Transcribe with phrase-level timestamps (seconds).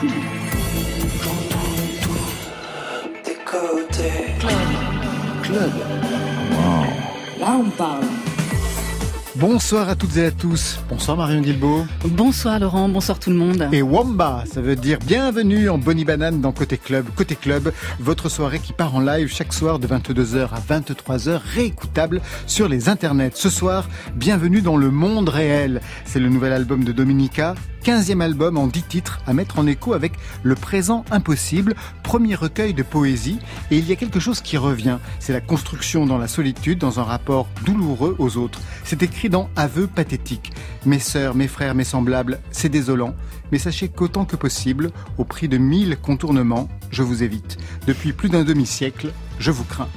[0.00, 0.08] tout.
[1.22, 3.24] J'entends tout.
[3.24, 4.34] Des côtés.
[4.38, 4.52] Club.
[5.42, 5.72] Club.
[6.52, 7.40] Wow.
[7.40, 8.04] Là, on parle.
[9.36, 10.80] Bonsoir à toutes et à tous.
[10.88, 11.86] Bonsoir Marion Guilbeault.
[12.04, 13.68] Bonsoir Laurent, bonsoir tout le monde.
[13.72, 17.06] Et Wamba, ça veut dire bienvenue en Bonnie Banane dans Côté Club.
[17.14, 22.20] Côté Club, votre soirée qui part en live chaque soir de 22h à 23h, réécoutable
[22.46, 23.30] sur les internets.
[23.34, 25.80] Ce soir, bienvenue dans le monde réel.
[26.04, 27.54] C'est le nouvel album de Dominica,
[27.84, 32.74] 15e album en 10 titres à mettre en écho avec Le présent impossible, premier recueil
[32.74, 33.38] de poésie.
[33.70, 34.98] Et il y a quelque chose qui revient.
[35.18, 38.60] C'est la construction dans la solitude, dans un rapport douloureux aux autres.
[38.84, 40.52] C'est écrit dans Aveux pathétique.
[40.86, 43.14] Mes sœurs, mes frères, mes semblables, c'est désolant,
[43.52, 47.58] mais sachez qu'autant que possible, au prix de mille contournements, je vous évite.
[47.86, 49.88] Depuis plus d'un demi-siècle, je vous crains.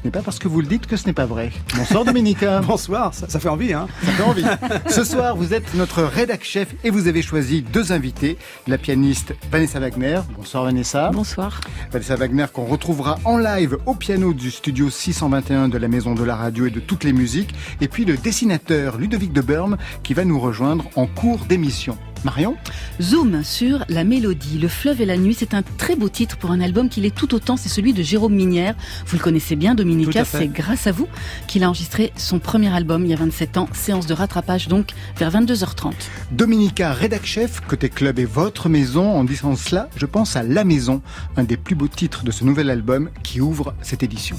[0.00, 1.52] Ce n'est pas parce que vous le dites que ce n'est pas vrai.
[1.76, 2.60] Bonsoir Dominica.
[2.66, 4.44] Bonsoir, ça, ça, fait envie, hein Ça fait envie.
[4.88, 8.38] Ce soir, vous êtes notre rédac chef et vous avez choisi deux invités.
[8.66, 10.20] La pianiste Vanessa Wagner.
[10.34, 11.10] Bonsoir Vanessa.
[11.12, 11.60] Bonsoir.
[11.92, 16.24] Vanessa Wagner qu'on retrouvera en live au piano du studio 621 de la Maison de
[16.24, 17.54] la Radio et de toutes les musiques.
[17.82, 21.98] Et puis le dessinateur Ludovic de Burme qui va nous rejoindre en cours d'émission.
[22.24, 22.56] Marion
[23.00, 24.58] Zoom sur la mélodie.
[24.58, 27.14] Le fleuve et la nuit, c'est un très beau titre pour un album qui l'est
[27.14, 27.56] tout autant.
[27.56, 28.74] C'est celui de Jérôme Minière.
[29.06, 30.24] Vous le connaissez bien, Dominica.
[30.24, 31.08] C'est grâce à vous
[31.46, 33.68] qu'il a enregistré son premier album il y a 27 ans.
[33.72, 35.92] Séance de rattrapage donc vers 22h30.
[36.30, 39.12] Dominica, rédac chef, côté club et votre maison.
[39.12, 41.02] En disant cela, je pense à La Maison,
[41.36, 44.36] un des plus beaux titres de ce nouvel album qui ouvre cette édition.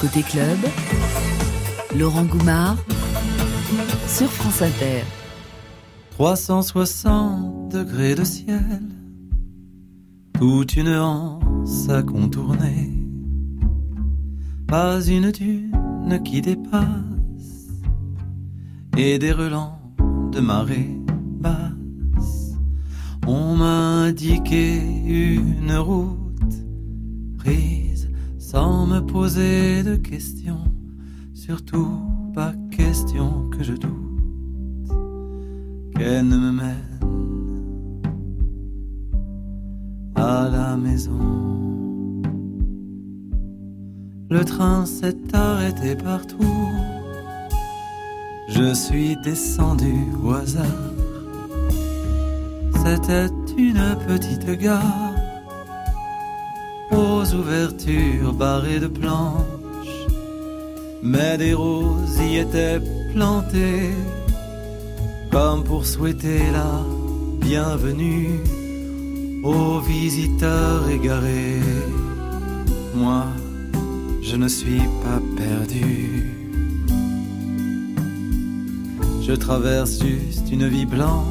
[0.00, 0.58] Côté club,
[1.98, 2.76] Laurent Goumard
[4.06, 5.02] sur France Inter.
[6.16, 8.82] 360 degrés de ciel,
[10.34, 12.92] toute une anse à contourner,
[14.68, 17.72] pas une dune qui dépasse,
[18.96, 19.80] et des relents
[20.30, 21.00] de marée
[21.40, 22.52] basse.
[23.26, 26.64] On m'a indiqué une route
[27.38, 30.62] prise sans me poser de questions,
[31.34, 31.98] surtout
[32.32, 34.13] pas question que je doute
[35.96, 36.94] qu'elle ne me mène
[40.14, 41.18] à la maison.
[44.30, 46.68] Le train s'est arrêté partout.
[48.48, 50.92] Je suis descendu au hasard.
[52.84, 55.14] C'était une petite gare
[56.90, 60.06] aux ouvertures barrées de planches,
[61.02, 62.80] mais des roses y étaient
[63.12, 63.90] plantées
[65.34, 66.84] comme pour souhaiter la
[67.40, 68.38] bienvenue
[69.42, 71.60] aux visiteurs égarés.
[72.94, 73.24] Moi,
[74.22, 76.32] je ne suis pas perdu.
[79.26, 81.24] Je traverse juste une vie blanche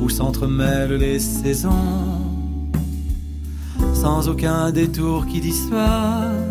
[0.00, 2.22] où s'entremêlent les saisons
[3.92, 6.45] sans aucun détour qui dissuade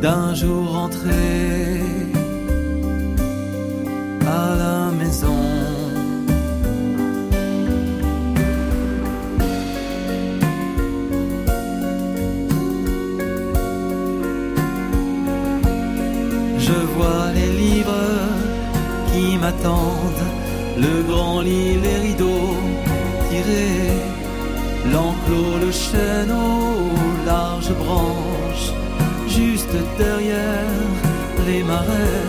[0.00, 1.80] d'un jour rentré
[4.26, 5.40] à la maison.
[16.58, 18.08] Je vois les livres
[19.10, 20.26] qui m'attendent,
[20.76, 22.54] le grand lit, les rideaux
[23.28, 23.90] tirés,
[24.92, 28.27] l'enclos, le chêne aux larges branches
[29.98, 30.64] derrière
[31.46, 32.24] les marais,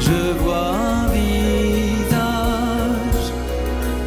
[0.00, 3.26] je vois un visage,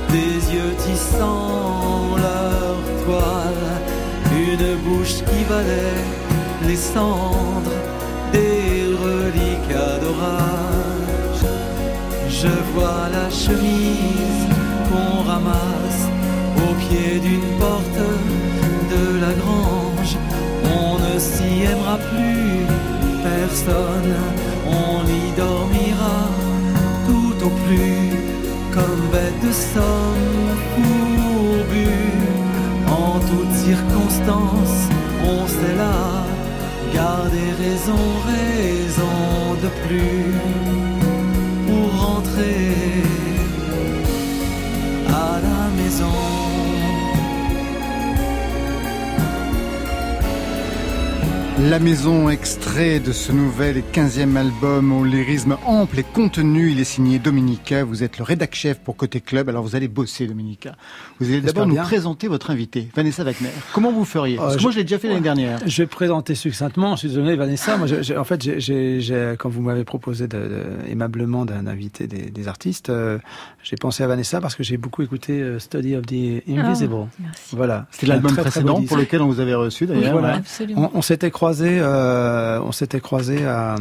[0.09, 3.71] des yeux tissant leur toile,
[4.31, 6.03] une bouche qui valait
[6.67, 7.77] les cendres,
[8.31, 11.45] des reliques d'orage.
[12.29, 14.47] Je vois la chemise
[14.87, 16.03] qu'on ramasse
[16.57, 18.01] au pied d'une porte
[18.93, 19.78] de la grange on
[21.19, 22.65] ne s'y aimera plus
[23.23, 24.15] personne,
[24.65, 26.19] on y dormira
[27.07, 28.03] tout au plus
[28.73, 30.37] comme bête de somme
[30.73, 32.13] fourbue.
[32.87, 34.81] En toutes circonstances,
[35.33, 35.99] on sait là
[36.93, 38.03] garder raison,
[38.33, 39.19] raison
[39.63, 40.33] de plus
[41.67, 43.03] pour rentrer
[45.07, 46.48] à la maison.
[51.67, 56.71] La Maison, extrait de ce nouvel et quinzième album au lyrisme ample et contenu.
[56.71, 57.83] Il est signé Dominica.
[57.83, 59.49] Vous êtes le rédac chef pour Côté Club.
[59.49, 60.77] Alors vous allez bosser, Dominica.
[61.19, 63.49] Vous allez d'abord nous présenter votre invité, Vanessa Wagner.
[63.73, 64.37] Comment vous feriez?
[64.37, 65.59] Parce que euh, moi, je l'ai déjà fait l'année dernière.
[65.65, 66.95] Je vais présenter succinctement.
[66.95, 67.75] Je suis désolé, Vanessa.
[67.75, 73.17] moi, en fait, quand vous m'avez proposé de, aimablement d'inviter des, des, artistes, euh,
[73.63, 76.93] j'ai pensé à Vanessa parce que j'ai beaucoup écouté euh, Study of the Invisible.
[76.93, 77.07] Oh,
[77.51, 77.85] voilà.
[77.91, 80.13] C'était l'album précédent pour lequel on vous avait reçu d'ailleurs.
[80.13, 80.35] voilà.
[80.35, 80.89] Absolument.
[80.93, 83.75] On, on s'était croisé euh, on s'était croisé à,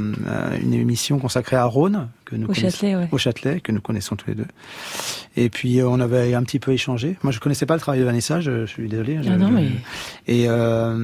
[0.61, 4.29] une émission consacrée à Rhône, que nous au Châtelet, au Châtelet, que nous connaissons tous
[4.29, 4.47] les deux.
[5.37, 7.17] Et puis euh, on avait un petit peu échangé.
[7.23, 9.19] Moi, je connaissais pas le travail de Vanessa, je, suis désolé.
[9.27, 9.69] Ah non, mais...
[10.27, 10.99] et, euh,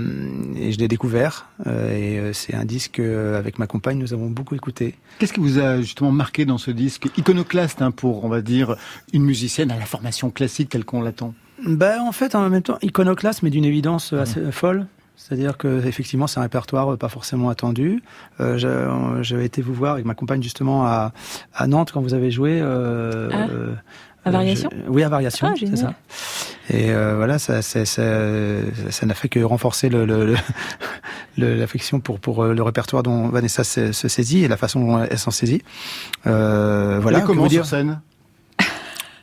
[0.57, 1.49] et je l'ai découvert.
[1.67, 4.95] et c'est un disque avec ma compagne, nous avons beaucoup écouté.
[5.19, 8.77] Qu'est-ce qui vous a justement marqué dans ce disque iconoclaste hein, pour, on va dire,
[9.13, 11.35] une musicienne à la formation classique telle qu'on l'attend?
[11.65, 14.87] Ben, en fait, en même temps, iconoclaste, mais d'une évidence assez folle.
[15.17, 18.03] C'est-à-dire que effectivement, c'est un répertoire euh, pas forcément attendu.
[18.41, 21.13] Euh, J'avais été vous voir avec ma compagne justement à,
[21.55, 22.61] à Nantes quand vous avez joué.
[22.61, 24.71] Euh, ah, à variation.
[24.89, 25.95] oui, à variation, ah, c'est ça.
[26.71, 28.03] Et euh, voilà, ça, ça, ça,
[28.91, 30.07] ça n'a fait que renforcer le,
[31.37, 34.81] le, l'affection pour pour euh, le répertoire dont Vanessa se, se, saisit et la façon
[34.81, 35.63] dont elle s'en saisit.
[36.27, 37.19] Euh, voilà.
[37.19, 38.01] Et comment dire sur scène?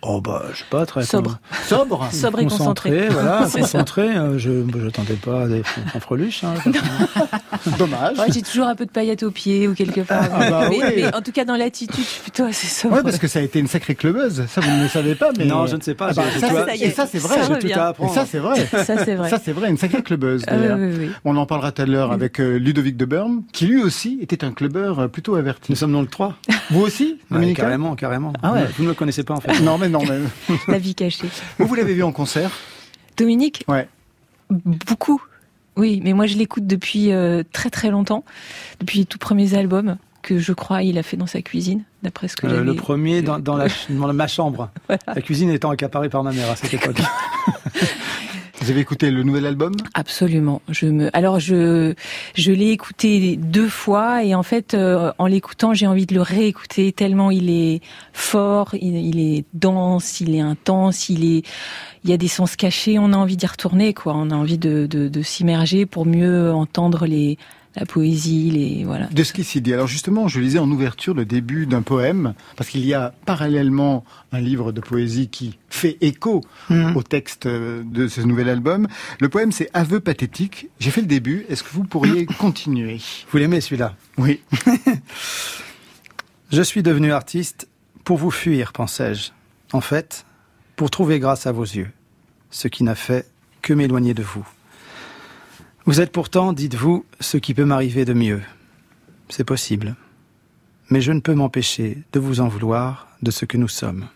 [0.04, 1.38] Oh bah je sais pas très sobre,
[1.68, 3.08] sobre, sobre et concentré.
[3.10, 4.18] Voilà, concentré.
[4.18, 6.44] Euh, je je tentais pas des fanfreluches.
[6.44, 6.56] Hein,
[7.78, 8.18] Dommage.
[8.18, 10.28] Ouais, j'ai toujours un peu de paillettes aux pieds ou quelque part.
[10.34, 10.94] Ah, bah, mais, oui.
[10.96, 12.96] mais, en tout cas dans l'attitude, je suis plutôt assez sobre.
[12.96, 14.44] Ouais, parce que ça a été une sacrée clubeuse.
[14.48, 16.08] Ça vous ne le savez pas, mais non, je ne sais pas.
[16.10, 17.38] Ah bah, ça, ça, et ça c'est vrai.
[17.62, 18.12] J'ai tout à apprendre.
[18.12, 18.66] Et ça c'est vrai.
[18.66, 19.30] ça c'est vrai.
[19.30, 20.44] Ça c'est vrai, une sacrée clubeuse.
[20.48, 23.68] Ah, oui, oui, On en parlera tout à l'heure avec euh, Ludovic de Burm, qui
[23.68, 25.72] lui aussi était un clubeur euh, plutôt averti.
[25.72, 26.34] Nous sommes dans le 3.
[26.72, 27.20] Vous aussi,
[27.56, 28.34] Carrément, carrément.
[28.42, 28.66] Ah ouais.
[28.78, 29.60] Vous ne le connaissez pas en fait.
[29.62, 30.56] Non mais non mais.
[30.68, 31.28] la vie cachée.
[31.60, 32.52] Vous, vous l'avez vu en concert
[33.18, 33.88] Dominique Ouais.
[34.50, 35.22] Beaucoup.
[35.78, 38.26] Oui, mais moi je l'écoute depuis euh, très très longtemps,
[38.80, 42.28] depuis les tout premiers albums que je crois il a fait dans sa cuisine, d'après
[42.28, 44.70] ce que euh, Le premier dans, dans, la, dans ma chambre.
[44.90, 47.02] La cuisine étant accaparée par ma mère à cette époque.
[48.62, 49.74] Vous avez écouté le nouvel album?
[49.96, 50.62] Absolument.
[50.70, 51.96] Je me, alors je,
[52.36, 56.22] je l'ai écouté deux fois et en fait, euh, en l'écoutant, j'ai envie de le
[56.22, 57.82] réécouter tellement il est
[58.14, 61.44] fort, il, est dense, il est intense, il est,
[62.04, 63.00] il y a des sens cachés.
[63.00, 64.14] On a envie d'y retourner, quoi.
[64.16, 67.40] On a envie de, de, de s'immerger pour mieux entendre les,
[67.76, 69.08] la poésie, les voilà.
[69.08, 69.74] De ce qui s'y dit.
[69.74, 74.04] Alors justement, je lisais en ouverture le début d'un poème, parce qu'il y a parallèlement
[74.32, 76.96] un livre de poésie qui fait écho mmh.
[76.98, 78.88] au texte de ce nouvel album.
[79.20, 80.68] Le poème, c'est Aveu pathétique.
[80.80, 81.46] J'ai fait le début.
[81.50, 83.00] Est-ce que vous pourriez continuer?
[83.32, 83.96] Vous l'aimez celui-là?
[84.18, 84.42] Oui.
[86.52, 87.68] je suis devenu artiste
[88.04, 89.32] pour vous fuir, pensais-je.
[89.72, 90.26] En fait,
[90.76, 91.92] pour trouver grâce à vos yeux,
[92.50, 93.30] ce qui n'a fait
[93.62, 94.46] que m'éloigner de vous.
[95.86, 98.42] Vous êtes pourtant, dites-vous, ce qui peut m'arriver de mieux.
[99.30, 99.96] C'est possible.
[100.92, 104.08] Mais je ne peux m'empêcher de vous en vouloir de ce que nous sommes.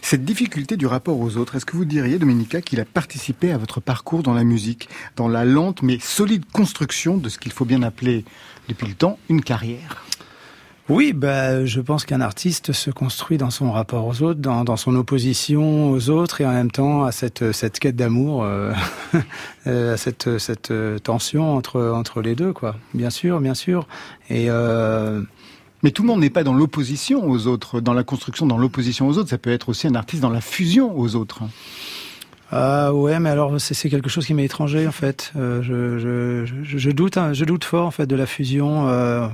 [0.00, 3.58] Cette difficulté du rapport aux autres, est-ce que vous diriez, Dominica, qu'il a participé à
[3.58, 7.66] votre parcours dans la musique, dans la lente mais solide construction de ce qu'il faut
[7.66, 8.24] bien appeler
[8.68, 10.07] depuis le temps une carrière?
[10.88, 14.76] Oui, bah, je pense qu'un artiste se construit dans son rapport aux autres, dans, dans
[14.76, 18.72] son opposition aux autres, et en même temps à cette, cette quête d'amour, euh,
[19.66, 22.76] à cette, cette tension entre, entre les deux, quoi.
[22.94, 23.86] Bien sûr, bien sûr.
[24.30, 25.22] Et euh...
[25.82, 29.06] Mais tout le monde n'est pas dans l'opposition aux autres, dans la construction, dans l'opposition
[29.08, 29.30] aux autres.
[29.30, 31.42] Ça peut être aussi un artiste dans la fusion aux autres.
[32.50, 35.32] Ah ouais, mais alors c'est quelque chose qui m'est étranger en fait.
[35.36, 38.88] Euh, je, je, je, doute, hein, je doute fort en fait de la fusion.
[38.88, 39.28] Euh,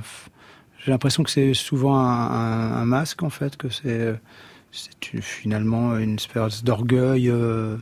[0.85, 4.13] j'ai l'impression que c'est souvent un, masque en fait, que c'est
[4.71, 7.77] c'est finalement une espèce d'orgueil, euh,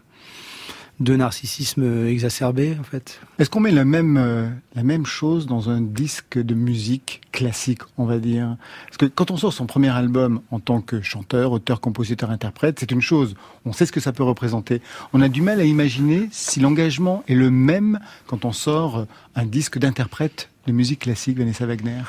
[1.00, 3.20] de narcissisme exacerbé en fait.
[3.40, 7.82] Est-ce qu'on met la même euh, la même chose dans un disque de musique classique,
[7.98, 8.56] on va dire?
[8.86, 12.80] Parce que quand on sort son premier album en tant que chanteur, auteur, compositeur, interprète,
[12.80, 13.36] c'est une chose.
[13.66, 14.82] On sait ce que ça peut représenter.
[15.12, 19.46] On a du mal à imaginer si l'engagement est le même quand on sort un
[19.46, 22.04] disque d'interprète de musique classique, Vanessa Wagner.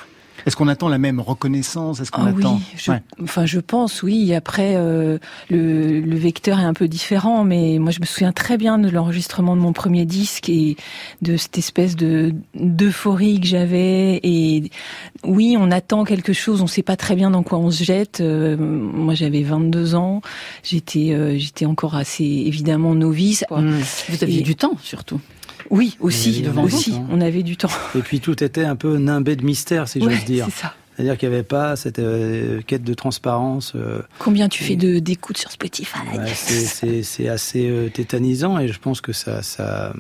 [0.47, 2.01] Est-ce qu'on attend la même reconnaissance?
[2.01, 4.35] Est-ce qu'on ah attend Oui, je, enfin je pense oui.
[4.35, 5.19] Après, euh,
[5.51, 8.89] le, le, vecteur est un peu différent, mais moi je me souviens très bien de
[8.89, 10.77] l'enregistrement de mon premier disque et
[11.23, 14.21] de cette espèce de d'euphorie que j'avais.
[14.23, 14.71] Et
[15.25, 17.85] oui, on attend quelque chose, on ne sait pas très bien dans quoi on se
[17.85, 18.21] jette.
[18.21, 20.21] Euh, moi j'avais 22 ans,
[20.63, 23.45] j'étais euh, j'étais encore assez évidemment novice.
[23.51, 23.79] Mmh.
[24.09, 25.21] Vous aviez du temps surtout.
[25.71, 27.71] Oui, aussi, devant aussi, on avait du temps.
[27.97, 30.47] Et puis tout était un peu nimbé de mystère, si j'ose dire.
[30.47, 30.75] C'est ça.
[30.95, 33.73] C'est-à-dire qu'il n'y avait pas cette euh, quête de transparence.
[33.75, 35.99] Euh, Combien tu fais de d'écoutes sur Spotify
[36.73, 39.93] C'est assez euh, tétanisant et je pense que ça, ça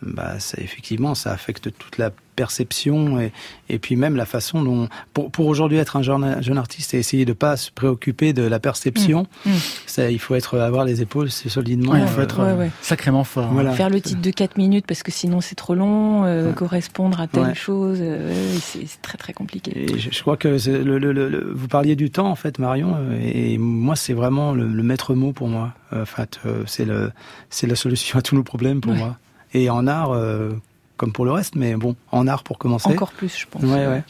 [0.00, 3.32] bah, ça, effectivement, ça affecte toute la perception et,
[3.68, 6.98] et puis même la façon dont, pour, pour aujourd'hui être un jeune, jeune artiste et
[6.98, 9.50] essayer de pas se préoccuper de la perception, mmh.
[9.50, 9.54] Mmh.
[9.86, 11.96] Ça, il faut être avoir les épaules solidement.
[11.96, 13.48] il faut être euh, sacrément fort.
[13.52, 13.72] Voilà.
[13.72, 17.26] Faire le titre de 4 minutes parce que sinon c'est trop long, euh, correspondre à
[17.26, 19.72] telle chose, euh, c'est très très compliqué.
[19.94, 23.58] Et je, crois que le, le, le, vous parliez du temps en fait, Marion, et
[23.58, 25.74] moi c'est vraiment le, maître mot pour moi.
[25.92, 27.10] En fait, c'est le,
[27.50, 29.18] c'est la solution à tous nos problèmes pour moi.
[29.54, 30.50] Et en art, euh,
[30.98, 32.90] comme pour le reste, mais bon, en art pour commencer.
[32.90, 33.62] Encore plus, je pense.
[33.62, 34.04] Ouais, ouais.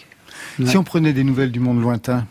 [0.65, 2.27] Si on prenait des nouvelles du monde lointain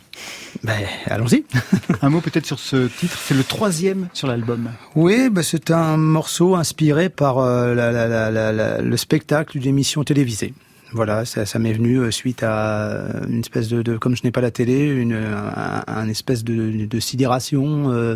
[0.64, 0.74] ben,
[1.06, 1.44] allons-y.
[2.02, 3.18] un mot peut-être sur ce titre.
[3.18, 4.70] C'est le troisième sur l'album.
[4.96, 10.04] Oui, ben c'est un morceau inspiré par euh, la, la, la, le spectacle d'une émission
[10.04, 10.54] télévisée.
[10.94, 14.32] Voilà, ça, ça m'est venu euh, suite à une espèce de, de comme je n'ai
[14.32, 18.16] pas la télé, une un, un espèce de, de sidération, euh,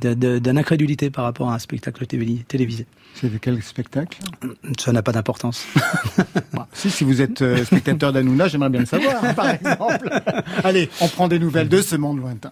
[0.00, 2.86] d'incrédulité par rapport à un spectacle télévisé.
[3.14, 4.18] C'est de quel spectacle?
[4.78, 5.66] Ça n'a pas d'importance.
[6.72, 10.08] si, si vous êtes euh, spectateur d'Anouna, j'aimerais bien le savoir, par exemple.
[10.62, 12.50] Allez, on prend des nouvelles de ce monde lointain.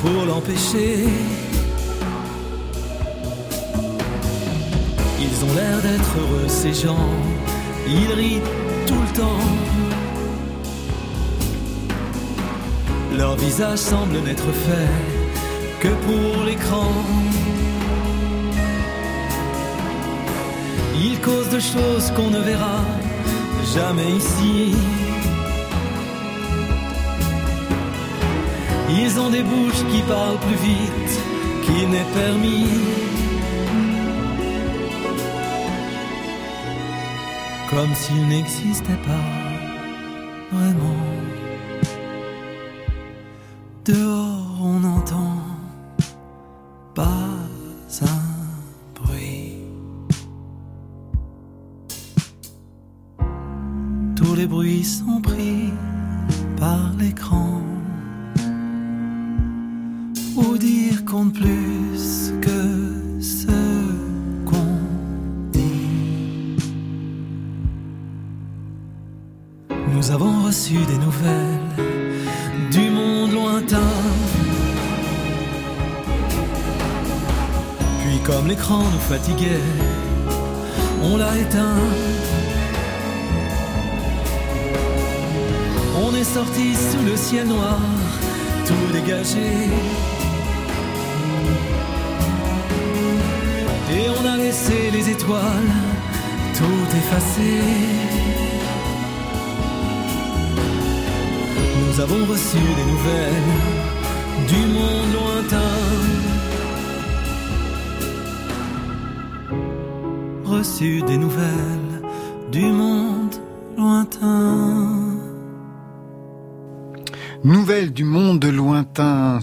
[0.00, 1.04] Pour l'empêcher.
[5.20, 7.10] Ils ont l'air d'être heureux, ces gens.
[7.86, 8.40] Ils rient
[8.86, 9.46] tout le temps.
[13.18, 14.90] Leur visage semble n'être fait
[15.80, 16.92] que pour l'écran.
[20.94, 22.80] Ils causent de choses qu'on ne verra
[23.74, 25.05] jamais ici.
[28.90, 31.20] Ils ont des bouches qui parlent plus vite
[31.64, 32.66] qu'il n'est permis.
[37.70, 39.28] comme s'il n'existait pas
[40.52, 41.02] vraiment.
[43.84, 44.25] Dehors,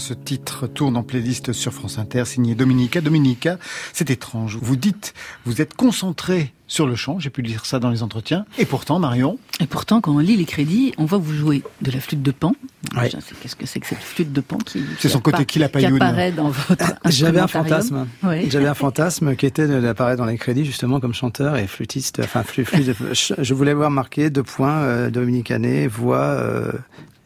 [0.04, 3.00] ce titre tourne en playlist sur France Inter, signé Dominica.
[3.00, 3.58] Dominica,
[3.94, 4.58] c'est étrange.
[4.62, 5.14] Vous dites,
[5.46, 8.46] vous êtes concentré sur le chant, j'ai pu lire ça dans les entretiens.
[8.58, 11.90] Et pourtant, Marion Et pourtant, quand on lit les crédits, on voit vous jouez de
[11.90, 12.54] la flûte de pan.
[12.94, 16.50] Qu'est-ce que c'est que cette flûte de pan qui, C'est son côté qui, apparaît dans
[16.50, 18.06] votre J'avais un fantasme.
[18.50, 22.20] J'avais un fantasme qui était d'apparaître dans les crédits justement comme chanteur et flûtiste.
[22.22, 22.68] Enfin, flûte,
[23.14, 25.54] je voulais voir marqué deux points euh, Dominique
[25.90, 26.74] voix, euh,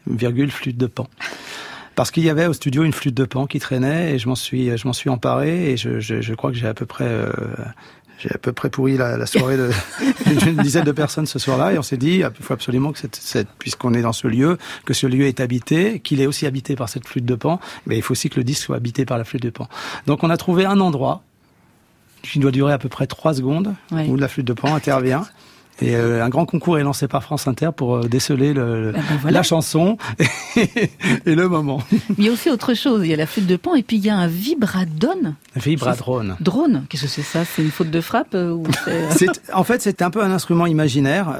[0.06, 1.08] virgule, flûte de pan
[1.98, 4.36] parce qu'il y avait au studio une flûte de pan qui traînait et je m'en
[4.36, 7.08] suis je m'en suis emparé et je, je, je crois que j'ai à peu près
[7.08, 7.32] euh,
[8.20, 9.56] j'ai à peu près pourri la, la soirée
[10.24, 13.16] d'une dizaine de personnes ce soir-là et on s'est dit il faut absolument que cette,
[13.16, 16.76] cette puisqu'on est dans ce lieu que ce lieu est habité qu'il est aussi habité
[16.76, 19.18] par cette flûte de pan mais il faut aussi que le disque soit habité par
[19.18, 19.68] la flûte de pan
[20.06, 21.24] donc on a trouvé un endroit
[22.22, 25.24] qui doit durer à peu près trois secondes, où la flûte de pan intervient.
[25.80, 29.00] Et euh, un grand concours est lancé par France Inter pour euh, déceler le, ah
[29.22, 29.96] ben la chanson
[30.56, 31.82] et, le moment.
[32.18, 33.02] il y a aussi autre chose.
[33.04, 35.36] Il y a la flûte de pan et puis il y a un vibradone.
[35.54, 36.36] Vibradrone.
[36.40, 36.84] Drone.
[36.88, 37.44] Qu'est-ce que c'est ça?
[37.44, 38.64] C'est une faute de frappe euh, ou
[39.52, 41.34] En fait, c'est un peu un instrument imaginaire.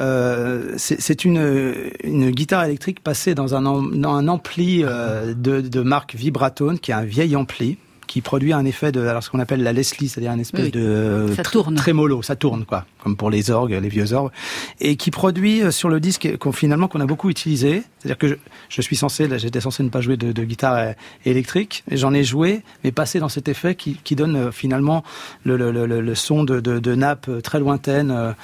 [0.77, 6.79] c'est une, une guitare électrique passée dans un, dans un ampli de, de marque Vibratone,
[6.79, 7.79] qui est un vieil ampli
[8.09, 11.33] qui produit un effet de alors ce qu'on appelle la Leslie, c'est-à-dire un espèce de
[11.37, 11.77] ça tourne.
[11.77, 14.33] trémolo, ça tourne quoi, comme pour les orgues, les vieux orgues,
[14.81, 17.85] et qui produit euh, sur le disque qu'on finalement qu'on a beaucoup utilisé.
[17.99, 18.39] C'est-à-dire que
[18.69, 20.93] je, suis censé, j'étais censé ne pas jouer de, de guitare euh,
[21.25, 25.05] électrique, j'en ai joué, mais passé dans cet effet qui, qui donne euh, finalement
[25.45, 28.35] le, le, le, le son de, de, de, nappe très lointaine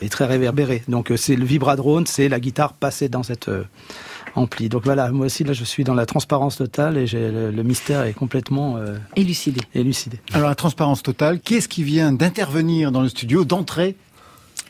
[0.00, 0.82] et très réverbéré.
[0.88, 3.48] Donc c'est le vibradrone, c'est la guitare passée dans cette
[4.34, 4.68] ampli.
[4.68, 8.02] Donc voilà, moi aussi là je suis dans la transparence totale et j'ai le, mystère
[8.02, 9.60] est complètement euh, élucidé.
[9.74, 10.20] élucidé.
[10.32, 13.96] Alors la transparence totale, quest ce qui vient d'intervenir dans le studio, d'entrer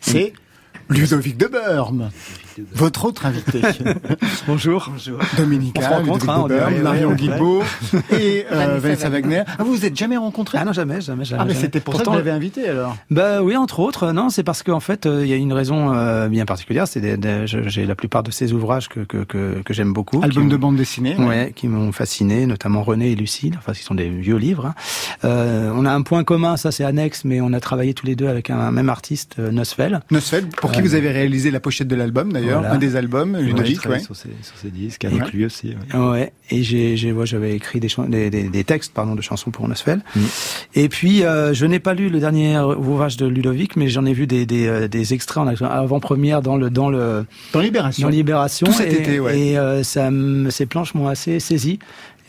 [0.01, 0.33] C'est
[0.89, 2.11] Ludovic de Burme.
[2.75, 3.63] Votre autre invité.
[4.47, 4.89] Bonjour.
[4.91, 5.19] Bonjour.
[5.37, 6.47] Dominique on rencontre, hein,
[6.83, 7.63] Marion Guilbault
[8.13, 9.43] et euh, Vanessa Wagner.
[9.47, 11.43] Ah, vous vous êtes jamais rencontrés Ah non, jamais, jamais, jamais.
[11.43, 14.13] Ah, mais c'était pour ça que vous l'avez invité alors Bah oui, entre autres.
[14.13, 16.87] Non, c'est parce qu'en fait, euh, il y a une raison euh, bien particulière.
[16.87, 17.03] C'est
[17.47, 20.23] j'ai la plupart de ces ouvrages que que, que, que j'aime beaucoup.
[20.23, 21.17] Albums de bande dessinée.
[21.17, 23.55] Ouais, qui m'ont fasciné, notamment René et Lucille.
[23.59, 24.67] Enfin, qui sont des vieux livres.
[24.67, 24.75] Hein.
[25.25, 28.17] Euh, on a un point commun, ça c'est annexe, mais on a travaillé tous les
[28.17, 30.01] deux avec un, même artiste, Nosfell.
[30.11, 33.85] Nosfell, pour qui vous avez réalisé la pochette de l'album d'ailleurs, un des albums, Ludovic,
[33.87, 35.75] ouais, Sur, ses, sur ses disques, avec lui aussi.
[35.95, 36.33] Ouais.
[36.51, 39.67] Et j'ai, j'ai, moi, j'avais écrit des, des, des, des, textes, pardon, de chansons pour
[39.69, 40.01] Nosfell.
[40.15, 40.21] Mm.
[40.75, 44.13] Et puis, euh, je n'ai pas lu le dernier ouvrage de Ludovic, mais j'en ai
[44.13, 48.07] vu des, des, euh, des extraits en avant-première dans le, dans le, dans Libération.
[48.07, 48.67] Dans Libération.
[48.67, 49.39] Tout cet et, été, ouais.
[49.39, 50.11] Et euh, ça,
[50.51, 51.79] ces planches m'ont assez saisi.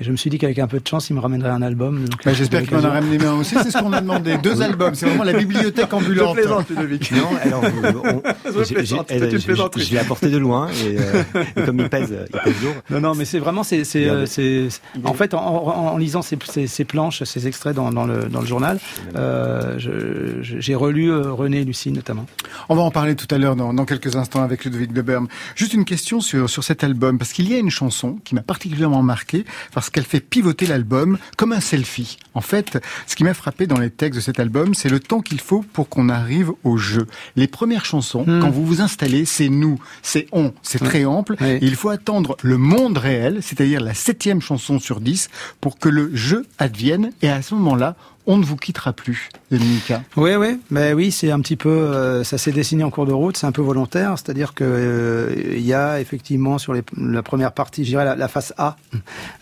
[0.04, 2.04] Et je me suis dit qu'avec un peu de chance, il me ramènerait un album.
[2.26, 3.56] Bah, J'espère qu'il m'en a ramené un aussi.
[3.64, 4.36] C'est ce qu'on a demandé.
[4.44, 4.94] Deux albums.
[4.96, 6.36] C'est vraiment la bibliothèque ambulante.
[6.36, 7.14] Je plaisante, Ludovic.
[7.14, 7.64] Non, alors,
[9.78, 11.24] je l'ai apporté de loin et, euh,
[11.56, 12.74] et, comme il pèse, il pèse lourd.
[12.90, 14.68] Non, non, mais c'est vraiment, c'est, c'est, c'est,
[15.06, 18.42] en fait, en, en lisant ces, ces, ces, planches, ces extraits dans, dans, le, dans
[18.42, 18.80] le journal,
[19.16, 22.26] euh, j'ai relu euh, René et Lucie notamment.
[22.68, 25.30] On va en parler tout à l'heure dans, dans quelques instants avec Ludovic de Berme.
[25.56, 28.42] Juste une question sur, sur cet album, parce qu'il y a une chanson qui m'a
[28.42, 32.18] particulièrement marqué, parce qu'elle fait pivoter l'album comme un selfie.
[32.34, 32.78] En fait,
[33.08, 35.64] ce qui m'a frappé dans les textes de cet album, c'est le temps qu'il faut
[35.72, 37.08] pour qu'on arrive au jeu.
[37.38, 38.42] Les premières chansons, hmm.
[38.42, 41.38] quand vous vous installez, c'est nous, c'est on, c'est très ample.
[41.62, 45.30] il faut attendre le monde réel, c'est-à-dire la septième chanson sur dix,
[45.62, 47.12] pour que le jeu advienne.
[47.22, 50.04] Et à ce moment-là, on ne vous quittera plus, Dominica.
[50.16, 53.12] Oui, oui, mais oui, c'est un petit peu, euh, ça s'est dessiné en cours de
[53.12, 57.52] route, c'est un peu volontaire, c'est-à-dire que euh, il y a effectivement sur la première
[57.52, 58.78] partie, je dirais la, face A,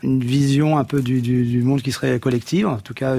[0.03, 3.15] une vision un peu du, monde qui serait collective, en tout cas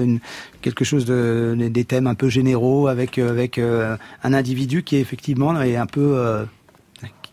[0.61, 4.99] quelque chose de des thèmes un peu généraux avec euh, avec un individu qui est
[4.99, 6.45] effectivement est un peu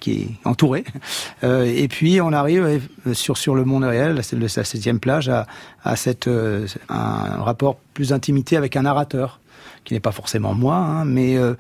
[0.01, 0.85] qui est entouré.
[1.43, 2.81] Euh, et puis on arrive
[3.15, 5.47] sur sur le monde réel, c'est la septième plage, à,
[5.85, 9.41] à cette euh, un rapport plus d'intimité avec un narrateur
[9.85, 11.55] qui n'est pas forcément moi, hein, mais euh,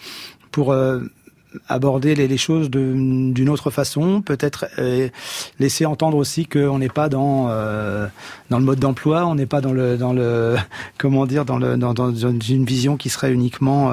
[0.50, 1.00] pour euh,
[1.68, 4.66] aborder les, les choses d'une autre façon, peut-être
[5.58, 7.46] laisser entendre aussi qu'on n'est pas dans
[8.50, 10.56] dans le mode d'emploi, on n'est pas dans le dans le
[10.98, 13.92] comment dire dans le dans, dans une vision qui serait uniquement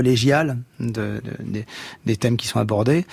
[0.00, 1.64] de, de,
[2.06, 3.06] des thèmes qui sont abordés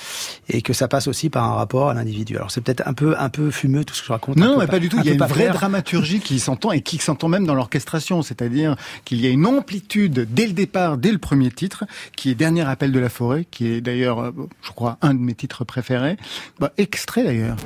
[0.48, 2.38] et que ça passe aussi par un rapport à l'individu.
[2.38, 4.38] Alors c'est peut-être un peu un peu fumeux tout ce que je raconte.
[4.38, 4.98] Non, mais pas, du tout.
[5.00, 8.76] Il y a une vraie dramaturgie qui s'entend et qui s'entend même dans l'orchestration, c'est-à-dire
[9.06, 12.68] qu'il y a une amplitude dès le départ, dès le premier titre, qui est Dernier
[12.68, 16.16] appel de la forêt, qui est d'ailleurs, euh, je crois, un de mes titres préférés.
[16.58, 17.58] Bah, extrait d'ailleurs.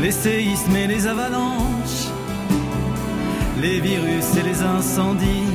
[0.00, 1.65] Les séismes et les avalanches
[3.60, 5.54] les virus et les incendies.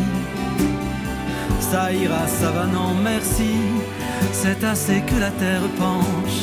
[1.59, 3.53] Ça ira, ça va, non merci,
[4.33, 6.41] c'est assez que la terre penche.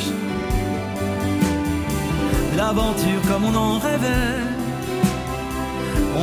[2.57, 4.41] L'aventure comme on en rêvait,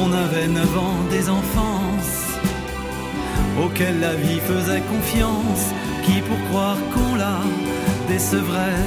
[0.03, 2.25] on avait neuf ans des enfances,
[3.65, 5.65] auxquelles la vie faisait confiance,
[6.05, 7.39] qui pour croire qu'on la
[8.09, 8.87] décevrait?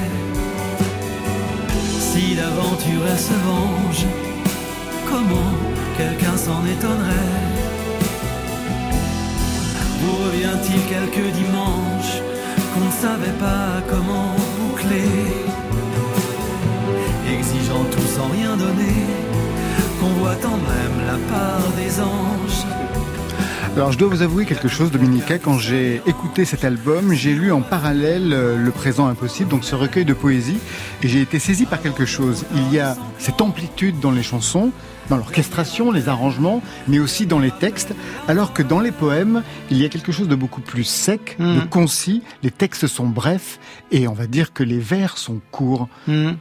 [1.99, 4.05] Si l'aventure elle se venge,
[5.09, 5.68] comment
[5.99, 7.37] quelqu'un s'en étonnerait.
[9.99, 12.17] Vous revient-il quelques dimanches
[12.71, 15.11] qu'on ne savait pas comment boucler?
[17.35, 18.99] Exigeant tout sans rien donner,
[19.99, 22.63] qu'on voit en même la part des anges
[23.75, 27.51] Alors je dois vous avouer quelque chose, Dominica, quand j'ai écouté cet album, j'ai lu
[27.51, 30.57] en parallèle euh, Le présent impossible, donc ce recueil de poésie,
[31.01, 32.45] et j'ai été saisi par quelque chose.
[32.53, 34.71] Il y a cette amplitude dans les chansons,
[35.09, 37.93] dans l'orchestration, les arrangements, mais aussi dans les textes,
[38.27, 41.61] alors que dans les poèmes, il y a quelque chose de beaucoup plus sec, de
[41.61, 41.69] mmh.
[41.69, 43.59] concis, les textes sont brefs,
[43.91, 45.87] et on va dire que les vers sont courts.
[46.07, 46.31] Mmh.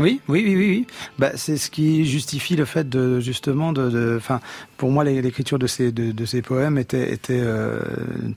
[0.00, 0.86] Oui, oui, oui, oui.
[1.18, 4.40] Bah, c'est ce qui justifie le fait de justement de, enfin,
[4.76, 7.80] pour moi, l'écriture de ces de, ces poèmes était était euh,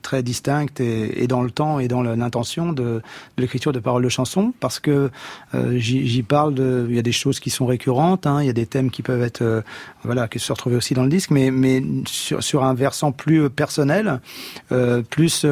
[0.02, 3.00] très distincte et, dans le temps et dans l'intention de,
[3.38, 5.10] l'écriture de paroles de chansons, parce que
[5.54, 8.50] euh, j'y parle de, il y a des choses qui sont récurrentes, hein, il y
[8.50, 9.60] a des thèmes qui peuvent être, euh,
[10.02, 13.48] voilà, qui se retrouvent aussi dans le disque, mais mais sur sur un versant plus
[13.50, 14.20] personnel,
[15.10, 15.46] plus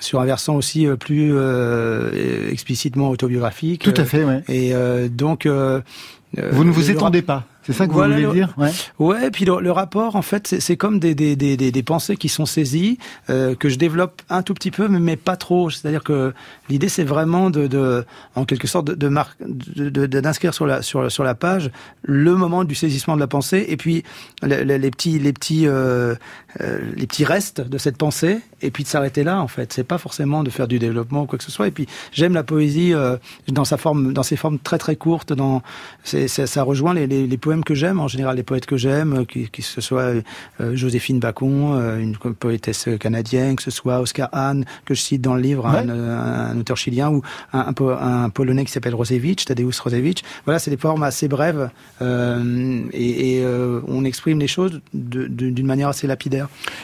[0.00, 3.82] sur un versant aussi euh, plus euh, explicitement autobiographique.
[3.82, 4.42] Tout à fait, ouais.
[4.48, 5.46] Et euh, donc.
[5.46, 7.46] vous ne vous étendez pas.
[7.62, 8.70] C'est ça que vous voulez dire Ouais.
[8.98, 9.30] Ouais.
[9.30, 12.98] Puis le, rapport, en fait, c'est comme des, des, des, des, pensées qui sont saisies
[13.28, 15.68] euh, que je développe un tout petit peu, mais, mais pas trop.
[15.68, 16.32] C'est-à-dire que
[16.68, 21.34] l'idée, c'est vraiment de, de, en quelque sorte, de d'inscrire sur la sur sur la
[21.34, 21.70] page
[22.02, 24.04] le moment du saisissement de la pensée, et puis
[24.42, 26.14] les, les petits les petits euh,
[26.60, 29.40] euh, les petits restes de cette pensée, et puis de s'arrêter là.
[29.40, 31.68] En fait, c'est pas forcément de faire du développement ou quoi que ce soit.
[31.68, 33.16] Et puis j'aime la poésie euh,
[33.48, 35.32] dans sa forme, dans ses formes très très courtes.
[35.32, 35.62] Dans
[36.04, 39.20] ça, ça rejoint les, les, les poèmes que j'aime, en général les poètes que j'aime,
[39.20, 40.12] euh, qui, que ce soit
[40.60, 45.22] euh, Joséphine Bacon, euh, une poétesse canadienne, que ce soit Oscar Hahn, que je cite
[45.22, 50.22] dans le livre, un, auteur chilien, ou un, un, polonais qui s'appelle Rosevich, Tadeusz Rosevich.
[50.44, 53.46] Voilà, c'est des formes assez brèves et, et
[53.86, 56.39] on exprime les choses d'une manière assez lapidaire.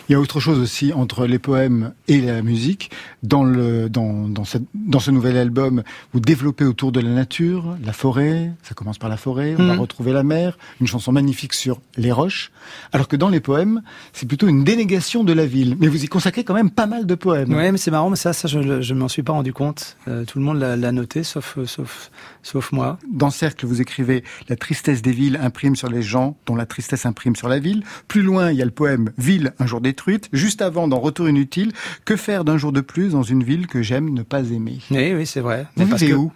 [0.08, 2.90] Il y a autre chose aussi entre les poèmes et la musique.
[3.22, 7.76] Dans, le, dans, dans, cette, dans ce nouvel album, vous développez autour de la nature,
[7.84, 9.80] la forêt, ça commence par la forêt, on va mmh.
[9.80, 12.52] retrouver la mer, une chanson magnifique sur les roches,
[12.92, 15.76] alors que dans les poèmes, c'est plutôt une dénégation de la ville.
[15.80, 17.52] Mais vous y consacrez quand même pas mal de poèmes.
[17.52, 19.96] Oui, mais c'est marrant, mais ça, ça je ne m'en suis pas rendu compte.
[20.08, 22.10] Euh, tout le monde l'a noté, sauf, euh, sauf,
[22.42, 22.98] sauf moi.
[23.10, 27.06] Dans Cercle, vous écrivez «La tristesse des villes imprime sur les gens, dont la tristesse
[27.06, 27.82] imprime sur la ville».
[28.08, 30.28] Plus loin, il y a le poème «Ville, un jour détruite».
[30.32, 31.72] Juste avant, dans Retour inutile,
[32.04, 34.78] «Que faire d'un jour de plus dans une ville que j'aime ne pas aimer».
[34.90, 35.66] Oui, oui, c'est vrai.
[35.76, 36.32] Vous vivez où?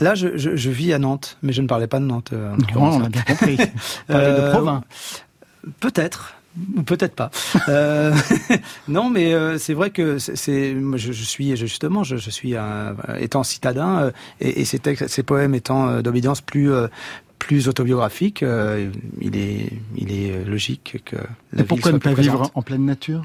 [0.00, 2.30] Là, je, je, je, vis à Nantes, mais je ne parlais pas de Nantes.
[2.32, 3.58] Euh, non, on a bien compris.
[4.10, 4.82] euh, de Provins.
[5.78, 6.34] Peut-être.
[6.84, 7.30] Peut-être pas.
[7.68, 8.12] euh,
[8.88, 12.96] non, mais euh, c'est vrai que c'est, je, je, suis justement, je, je suis un,
[13.20, 16.70] étant citadin euh, et, et ces, textes, ces poèmes étant d'obédience plus
[17.40, 21.16] plus autobiographique, euh, il est, il est euh, logique que
[21.54, 23.24] la pourquoi ne pas vivre en pleine nature?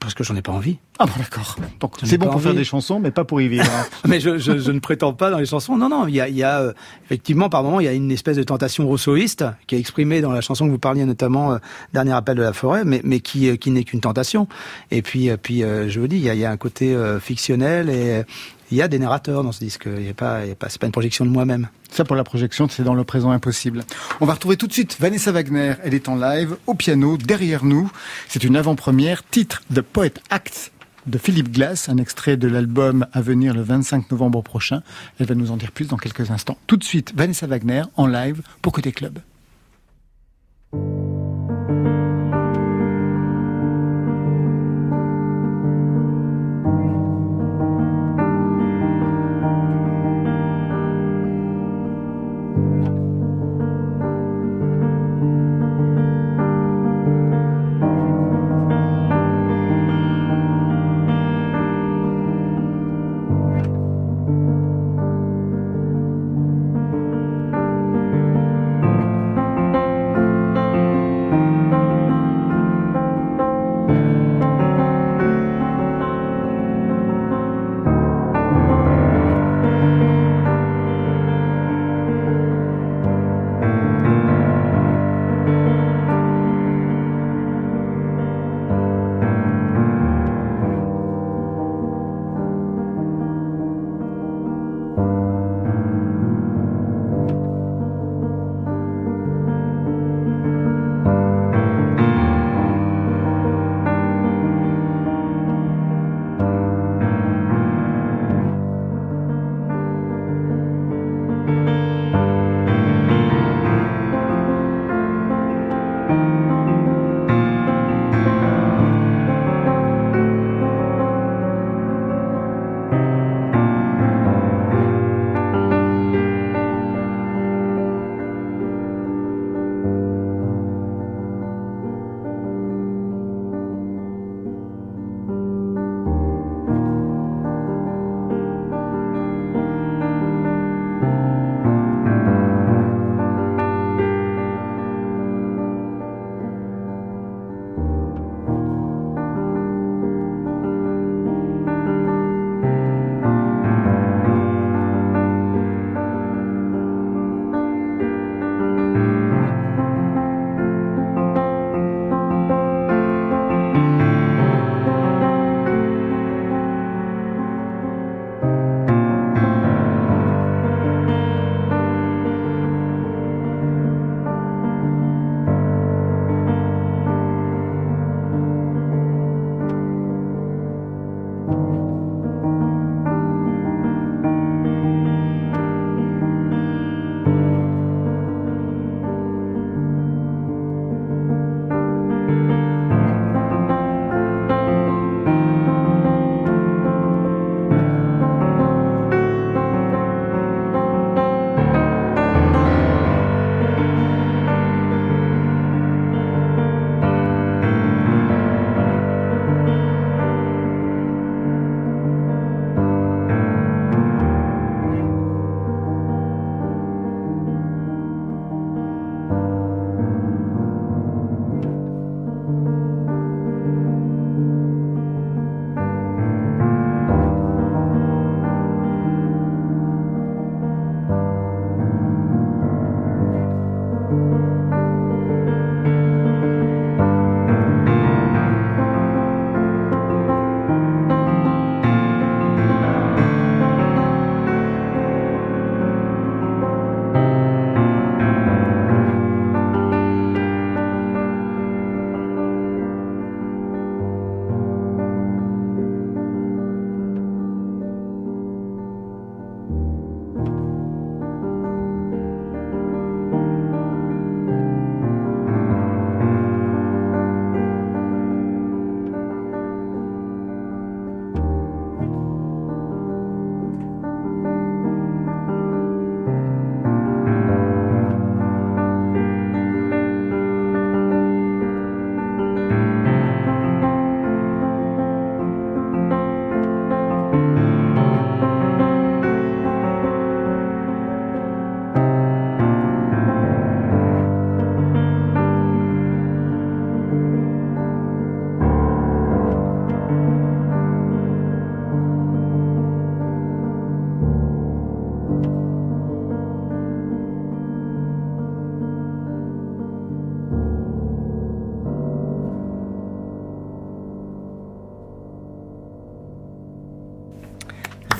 [0.00, 0.76] Parce que j'en ai pas envie.
[0.98, 1.56] Ah bon d'accord.
[2.02, 3.64] c'est bon pour faire des chansons, mais pas pour y vivre.
[3.64, 3.86] Hein.
[4.08, 5.76] mais je, je, je, ne prétends pas dans les chansons.
[5.76, 6.06] Non, non.
[6.08, 6.72] Il y a, il y a euh,
[7.04, 10.32] effectivement par moment il y a une espèce de tentation rousseauiste qui est exprimée dans
[10.32, 11.58] la chanson que vous parliez notamment
[11.92, 14.48] Dernier appel de la forêt, mais, mais qui, qui n'est qu'une tentation.
[14.90, 17.88] Et puis, puis je vous dis, il y a, il y a un côté fictionnel
[17.88, 18.24] et
[18.70, 19.86] il y a des narrateurs dans ce disque.
[19.86, 21.68] Il y a pas, c'est pas une projection de moi-même.
[21.90, 23.84] Ça pour la projection, c'est dans le présent impossible.
[24.20, 25.74] On va retrouver tout de suite Vanessa Wagner.
[25.84, 27.90] Elle est en live au piano derrière nous.
[28.28, 30.72] C'est une avant-première, titre The Poet Acts
[31.06, 34.82] de Philippe Glass, un extrait de l'album à venir le 25 novembre prochain.
[35.18, 36.56] Elle va nous en dire plus dans quelques instants.
[36.66, 39.18] Tout de suite, Vanessa Wagner en live pour Côté Club.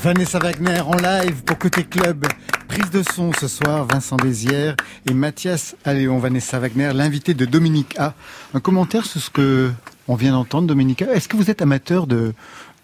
[0.05, 2.27] Vanessa Wagner en live pour Côté Club.
[2.69, 4.77] Prise de son ce soir, Vincent Désière
[5.09, 6.19] et Mathias Alléon.
[6.19, 8.13] Vanessa Wagner, l'invité de Dominique A.
[8.53, 9.73] Un commentaire sur ce que
[10.07, 11.15] on vient d'entendre, Dominique A.
[11.15, 12.35] Est-ce que vous êtes amateur de,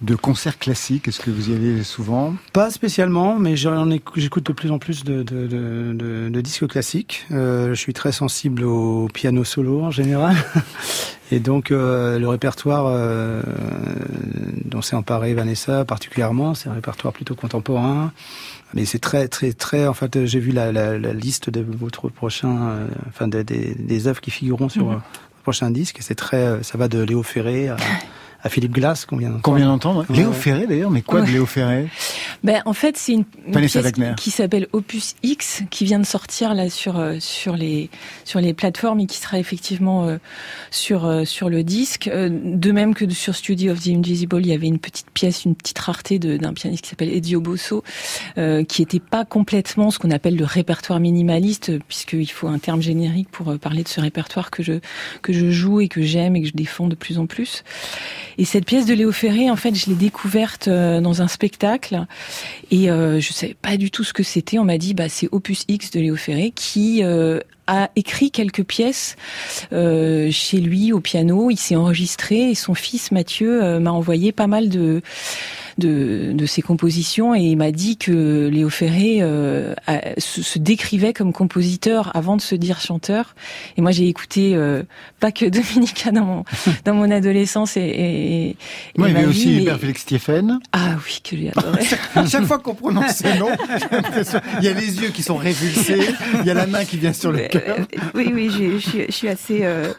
[0.03, 1.09] de concerts classiques?
[1.09, 2.35] Est-ce que vous y allez souvent?
[2.53, 7.27] Pas spécialement, mais j'écoute de plus en plus de, de, de, de disques classiques.
[7.31, 10.37] Euh, je suis très sensible au piano solo en général.
[11.33, 13.41] Et donc euh, le répertoire euh,
[14.65, 18.13] dont s'est emparé Vanessa particulièrement, c'est un répertoire plutôt contemporain.
[18.75, 19.87] Mais c'est très, très, très.
[19.87, 23.75] En fait, j'ai vu la, la, la, liste de votre prochain, euh, enfin des, des,
[23.75, 24.93] des, œuvres qui figureront sur mmh.
[24.93, 24.99] le
[25.43, 25.99] prochain disque.
[26.01, 27.77] C'est très, ça va de Léo Ferré à
[28.43, 30.05] à Philippe Glass qu'on vient d'entendre.
[30.11, 31.89] Léo Ferré d'ailleurs, mais quoi de Léo Ferré?
[32.45, 36.55] Ben, En fait, c'est une, une pièce qui s'appelle Opus X, qui vient de sortir
[36.55, 37.91] là sur, euh, sur, les,
[38.25, 40.19] sur les plateformes et qui sera effectivement euh,
[40.71, 42.11] sur, euh, sur le disque.
[42.11, 45.55] de même que sur Studio of the Invisible, il y avait une petite pièce, une
[45.55, 47.83] petite rareté d'un pianiste qui s'appelle Edio Bosso,
[48.35, 53.31] qui n'était pas complètement ce qu'on appelle le répertoire minimaliste, puisqu'il faut un terme générique
[53.31, 54.75] pour parler de ce répertoire que je,
[55.23, 57.65] que je joue et que j'aime et que je défends de plus en plus.
[58.39, 62.07] Et cette pièce de Léo Ferré, en fait, je l'ai découverte euh, dans un spectacle
[62.71, 64.59] et euh, je savais pas du tout ce que c'était.
[64.59, 68.65] On m'a dit, bah, c'est Opus X de Léo Ferré qui euh, a écrit quelques
[68.65, 69.17] pièces
[69.73, 71.51] euh, chez lui au piano.
[71.51, 75.03] Il s'est enregistré et son fils Mathieu m'a envoyé pas mal de
[75.79, 79.75] de, de ses compositions et il m'a dit que Léo Ferré euh,
[80.19, 83.35] se, décrivait comme compositeur avant de se dire chanteur.
[83.77, 84.83] Et moi j'ai écouté euh,
[85.21, 86.45] pas que Dominica dans mon
[86.85, 88.57] dans mon adolescence et, et,
[88.97, 89.79] moi il y avait aussi mais...
[89.79, 90.59] Félix Stephen.
[90.73, 91.85] Ah oui que j'ai adoré.
[92.29, 93.51] Chaque fois qu'on prononce ces noms,
[94.59, 96.09] il y a les yeux qui sont révulsés,
[96.41, 97.79] il y a la main qui vient sur le cœur.
[98.15, 99.93] Oui oui je, je suis assez euh,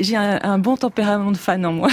[0.00, 1.88] j'ai un, un, bon tempérament de fan en moi.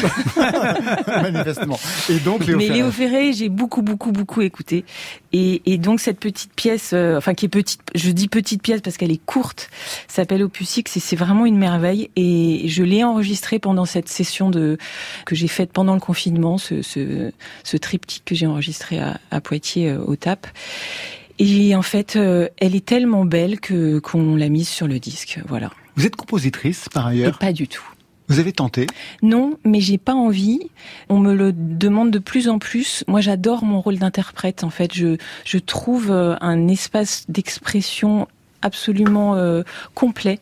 [1.07, 1.79] Manifestement.
[2.09, 2.77] Et donc Léo Mais Ferré.
[2.79, 4.85] Léo Ferré, j'ai beaucoup, beaucoup, beaucoup écouté.
[5.33, 8.81] Et, et donc cette petite pièce, euh, enfin qui est petite, je dis petite pièce
[8.81, 9.69] parce qu'elle est courte,
[10.07, 12.09] s'appelle Opus X et c'est vraiment une merveille.
[12.15, 14.77] Et je l'ai enregistrée pendant cette session de
[15.25, 17.31] que j'ai faite pendant le confinement, ce, ce,
[17.63, 20.47] ce triptyque que j'ai enregistré à, à Poitiers euh, au TAP.
[21.39, 25.39] Et en fait, euh, elle est tellement belle que qu'on l'a mise sur le disque.
[25.47, 25.71] Voilà.
[26.01, 27.83] Vous êtes compositrice par ailleurs Et Pas du tout.
[28.27, 28.87] Vous avez tenté
[29.21, 30.59] Non, mais j'ai pas envie.
[31.09, 33.03] On me le demande de plus en plus.
[33.07, 34.63] Moi, j'adore mon rôle d'interprète.
[34.63, 38.27] En fait, je je trouve euh, un espace d'expression
[38.61, 40.39] absolument euh, complet.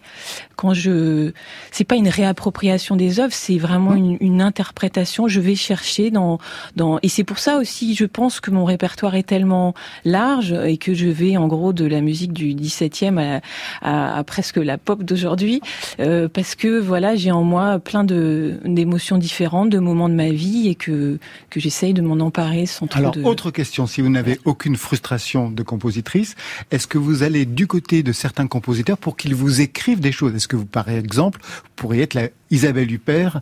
[0.55, 1.32] Quand je
[1.71, 5.27] c'est pas une réappropriation des œuvres c'est vraiment une, une, interprétation.
[5.27, 6.39] Je vais chercher dans
[6.75, 9.73] dans et c'est pour ça aussi je pense que mon répertoire est tellement
[10.05, 13.41] large et que je vais en gros de la musique du 17e à,
[13.82, 15.62] à, à presque la pop d'aujourd'hui
[15.99, 20.29] euh, parce que voilà j'ai en moi plein de d'émotions différentes de moments de ma
[20.29, 23.23] vie et que que j'essaye de m'en emparer sans trop alors de...
[23.23, 23.88] autre question.
[23.88, 26.36] Si vous n'avez aucune frustration de compositrice
[26.71, 30.35] est-ce que vous allez du côté de certains compositeurs pour qu'ils vous écrivent des choses.
[30.35, 31.39] Est-ce que vous, par exemple,
[31.75, 33.41] pourriez être la Isabelle Huppert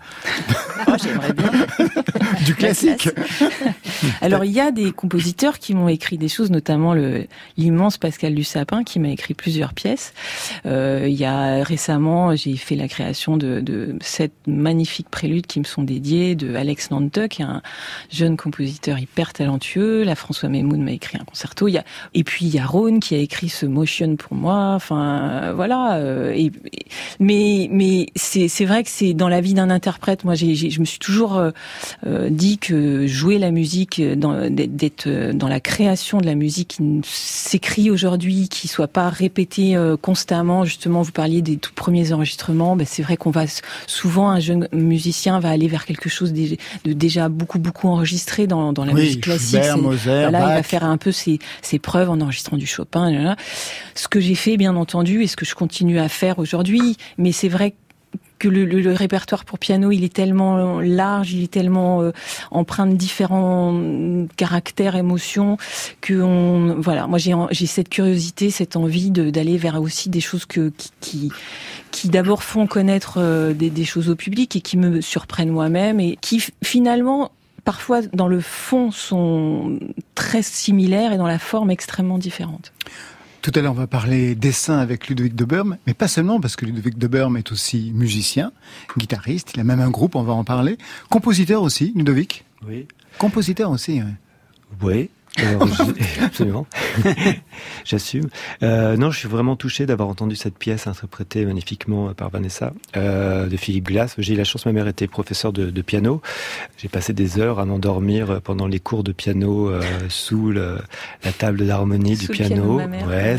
[0.87, 1.51] oh, J'aimerais bien.
[2.45, 3.09] du classique.
[4.21, 8.33] Alors il y a des compositeurs qui m'ont écrit des choses, notamment le l'immense Pascal
[8.33, 10.13] Lussapin qui m'a écrit plusieurs pièces.
[10.65, 15.59] Euh, il y a récemment, j'ai fait la création de, de sept magnifiques préludes qui
[15.59, 17.61] me sont dédiés de Alex Nantuck, un
[18.09, 20.03] jeune compositeur hyper talentueux.
[20.03, 21.67] La François Memoun m'a écrit un concerto.
[21.67, 24.35] Il y a et puis il y a Rhône qui a écrit ce Motion pour
[24.35, 24.73] moi.
[24.75, 25.95] Enfin voilà.
[25.95, 26.51] Euh, et,
[27.19, 30.23] mais mais c'est c'est vrai que c'est dans la vie d'un interprète.
[30.23, 31.51] Moi, j'ai, je me suis toujours euh,
[32.05, 37.91] euh, dit que jouer la musique, d'être dans la création de la musique qui s'écrit
[37.91, 40.65] aujourd'hui, qui soit pas répétée euh, constamment.
[40.65, 42.75] Justement, vous parliez des tout premiers enregistrements.
[42.75, 43.45] Ben, c'est vrai qu'on va
[43.85, 48.73] souvent un jeune musicien va aller vers quelque chose de déjà beaucoup beaucoup enregistré dans,
[48.73, 49.61] dans la oui, musique classique.
[49.63, 50.49] Schubert, voilà, Bach.
[50.49, 53.35] il va faire un peu ses, ses preuves en enregistrant du Chopin.
[53.95, 56.97] Ce que j'ai fait, bien entendu, et ce que je continue à faire aujourd'hui.
[57.17, 57.77] Mais c'est vrai que
[58.39, 62.11] que le, le, le, répertoire pour piano il est tellement large, il est tellement euh,
[62.51, 65.57] empreint de différents caractères, émotions
[66.01, 70.45] que on, voilà, moi j'ai j'ai cette curiosité, cette envie d'aller vers aussi des choses
[70.45, 71.31] que qui qui,
[71.91, 75.99] qui d'abord font connaître euh, des, des choses au public et qui me surprennent moi-même
[75.99, 77.31] et qui finalement
[77.63, 79.77] parfois dans le fond sont
[80.15, 82.71] très similaires et dans la forme extrêmement différentes.
[83.41, 86.55] Tout à l'heure, on va parler dessin avec Ludovic de Berme, mais pas seulement, parce
[86.55, 88.51] que Ludovic de Berme est aussi musicien,
[88.97, 90.77] guitariste, il a même un groupe, on va en parler.
[91.09, 92.43] Compositeur aussi, Ludovic?
[92.67, 92.87] Oui.
[93.17, 94.11] Compositeur aussi, oui.
[94.81, 95.09] Oui.
[95.37, 95.67] Alors,
[96.21, 96.65] absolument.
[97.85, 98.29] J'assume.
[98.63, 103.47] Euh, non, je suis vraiment touché d'avoir entendu cette pièce interprétée magnifiquement par Vanessa euh,
[103.47, 104.15] de Philippe Glass.
[104.17, 106.21] J'ai eu la chance, ma mère était professeure de, de piano.
[106.77, 110.79] J'ai passé des heures à m'endormir pendant les cours de piano euh, sous le,
[111.23, 112.77] la table d'harmonie du piano.
[112.77, 113.37] piano ouais,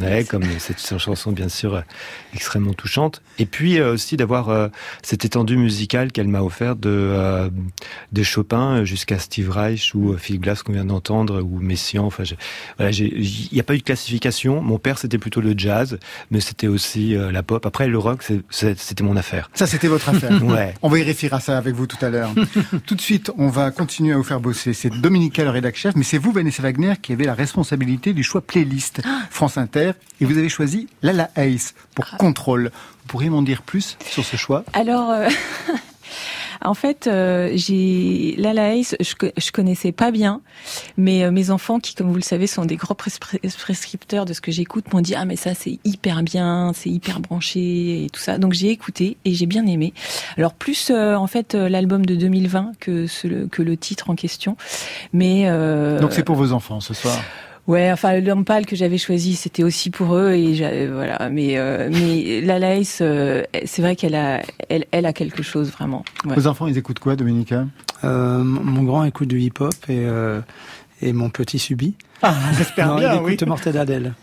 [0.00, 1.82] ouais, comme cette chanson bien sûr
[2.34, 3.22] extrêmement touchante.
[3.38, 4.70] Et puis aussi d'avoir
[5.02, 7.50] cette étendue musicale qu'elle m'a offert de
[8.12, 12.04] de Chopin jusqu'à Steve Reich ou Philippe Glass qu'on vient d'entendre ou Messiaen.
[12.04, 12.24] Enfin,
[12.76, 14.60] voilà, il n'y a pas eu de classification.
[14.62, 15.98] Mon père, c'était plutôt le jazz,
[16.30, 17.64] mais c'était aussi euh, la pop.
[17.66, 19.50] Après, le rock, c'était mon affaire.
[19.54, 20.42] Ça, c'était votre affaire.
[20.44, 20.74] ouais.
[20.82, 22.30] On va y réfléchir à ça avec vous tout à l'heure.
[22.86, 24.74] tout de suite, on va continuer à vous faire bosser.
[24.74, 28.22] C'est Dominique le rédac chef, mais c'est vous, Vanessa Wagner, qui avez la responsabilité du
[28.22, 29.22] choix playlist ah.
[29.30, 29.92] France Inter.
[30.20, 32.16] Et vous avez choisi Lala Ace pour ah.
[32.16, 32.70] Contrôle.
[33.02, 34.64] Vous pourriez m'en dire plus sur ce choix?
[34.72, 35.28] Alors, euh,
[36.62, 40.40] En fait, euh, j'ai Lala Ace, je, je connaissais pas bien,
[40.96, 44.40] mais euh, mes enfants, qui comme vous le savez sont des gros prescripteurs de ce
[44.40, 48.20] que j'écoute, m'ont dit ah mais ça c'est hyper bien, c'est hyper branché et tout
[48.20, 48.38] ça.
[48.38, 49.94] Donc j'ai écouté et j'ai bien aimé.
[50.36, 53.06] Alors plus euh, en fait l'album de 2020 que
[53.46, 54.56] que le titre en question,
[55.12, 55.44] mais
[56.00, 57.18] donc c'est pour vos enfants ce soir?
[57.66, 61.28] Ouais, enfin l'homme pâle que j'avais choisi, c'était aussi pour eux et voilà.
[61.30, 65.70] Mais euh, mais la Laïs, euh, c'est vrai qu'elle a elle, elle a quelque chose
[65.70, 66.04] vraiment.
[66.24, 67.66] Vos enfants, ils écoutent quoi, Dominica?
[68.02, 70.06] Euh, Mon grand écoute du hip-hop et
[71.02, 71.94] et mon petit subit.
[72.22, 74.14] Ah, j'espère bien, il écoute Mortel Adèle.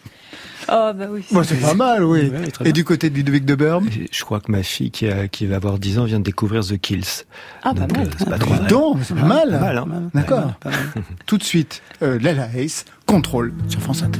[0.69, 1.23] Oh, bah oui.
[1.43, 2.31] c'est pas mal, oui.
[2.65, 5.45] Et du côté de Ludovic de Burme Je crois que ma fille, qui, a, qui
[5.45, 7.23] va avoir 10 ans, vient de découvrir The Kills.
[7.63, 8.09] Ah, pas mal.
[8.17, 8.67] c'est pas trop mal.
[9.03, 9.51] c'est pas mal.
[9.51, 9.87] mal, hein.
[10.13, 10.53] D'accord.
[11.25, 14.19] Tout de suite, euh, Lala Ace, contrôle sur France Inter.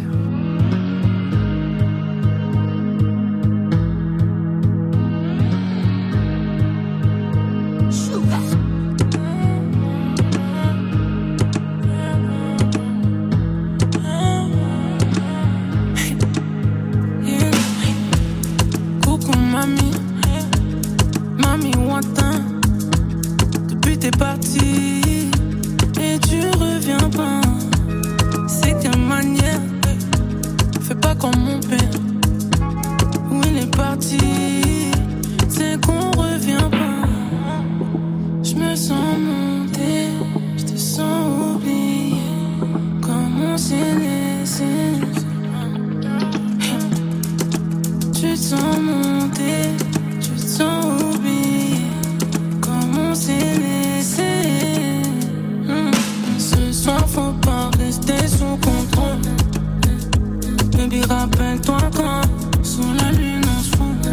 [61.29, 62.21] Rappelle-toi quand
[62.63, 64.07] sous la lune on se fonde.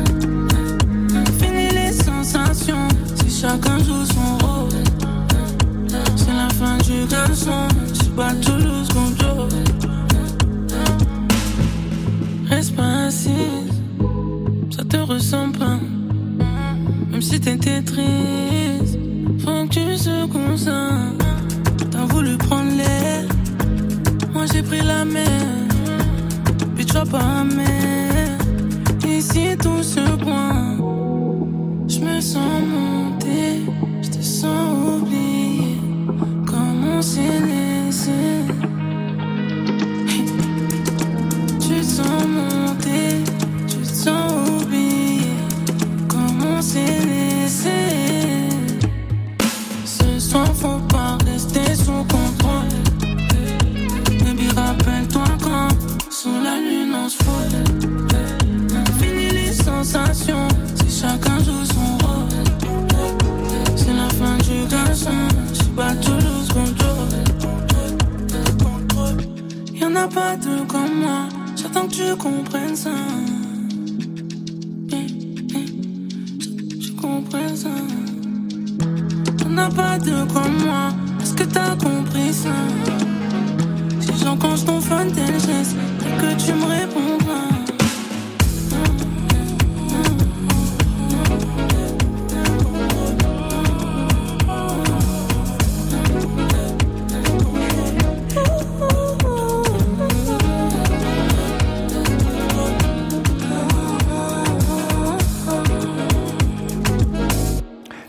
[1.41, 4.69] Fini les sensations, si chacun joue son rôle.
[6.17, 9.05] C'est la fin du garçon, c'est pas toujours ce qu'on.
[12.49, 13.31] Reste pas assise,
[14.77, 15.79] ça te ressemble pas.
[17.11, 18.99] Même si t'étais triste,
[19.39, 21.25] faut que tu se concentres.
[21.91, 23.25] T'as voulu prendre l'air,
[24.33, 25.64] moi j'ai pris la mer
[27.03, 28.39] pas, mais
[29.09, 30.77] ici tout se point.
[31.89, 33.63] Je me sens monter,
[34.03, 35.79] je te sens oublier.
[36.47, 38.44] Comme on s'est laissé.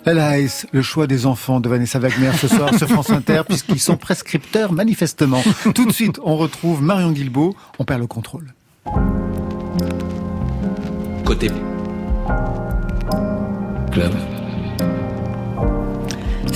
[0.05, 4.71] Le choix des enfants de Vanessa Wagner ce soir sur France Inter, puisqu'ils sont prescripteurs
[4.71, 5.41] manifestement.
[5.73, 8.53] Tout de suite, on retrouve Marion Guilbeault, on perd le contrôle.
[11.23, 11.49] Côté
[13.95, 14.34] club.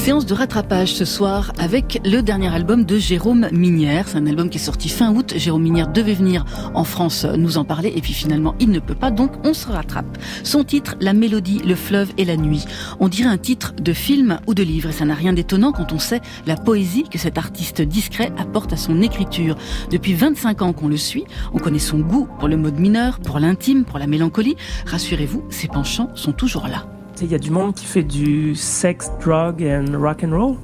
[0.09, 4.07] Séance de rattrapage ce soir avec le dernier album de Jérôme Minière.
[4.07, 5.35] C'est un album qui est sorti fin août.
[5.37, 8.95] Jérôme Minière devait venir en France nous en parler et puis finalement il ne peut
[8.95, 10.17] pas donc on se rattrape.
[10.43, 12.65] Son titre, La mélodie, le fleuve et la nuit.
[12.99, 15.93] On dirait un titre de film ou de livre et ça n'a rien d'étonnant quand
[15.93, 19.57] on sait la poésie que cet artiste discret apporte à son écriture.
[19.91, 23.37] Depuis 25 ans qu'on le suit, on connaît son goût pour le mode mineur, pour
[23.37, 24.55] l'intime, pour la mélancolie.
[24.87, 26.98] Rassurez-vous, ses penchants sont toujours là.
[27.21, 30.55] Il y a du monde qui fait du sex, drug and rock and roll.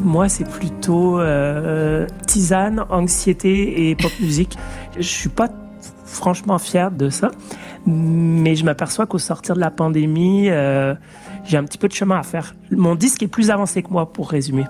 [0.00, 4.58] Moi, c'est plutôt euh, tisane, anxiété et pop musique.
[4.96, 5.48] Je suis pas
[6.04, 7.30] franchement fier de ça,
[7.86, 10.94] mais je m'aperçois qu'au sortir de la pandémie, euh,
[11.44, 12.54] j'ai un petit peu de chemin à faire.
[12.70, 14.64] Mon disque est plus avancé que moi, pour résumer.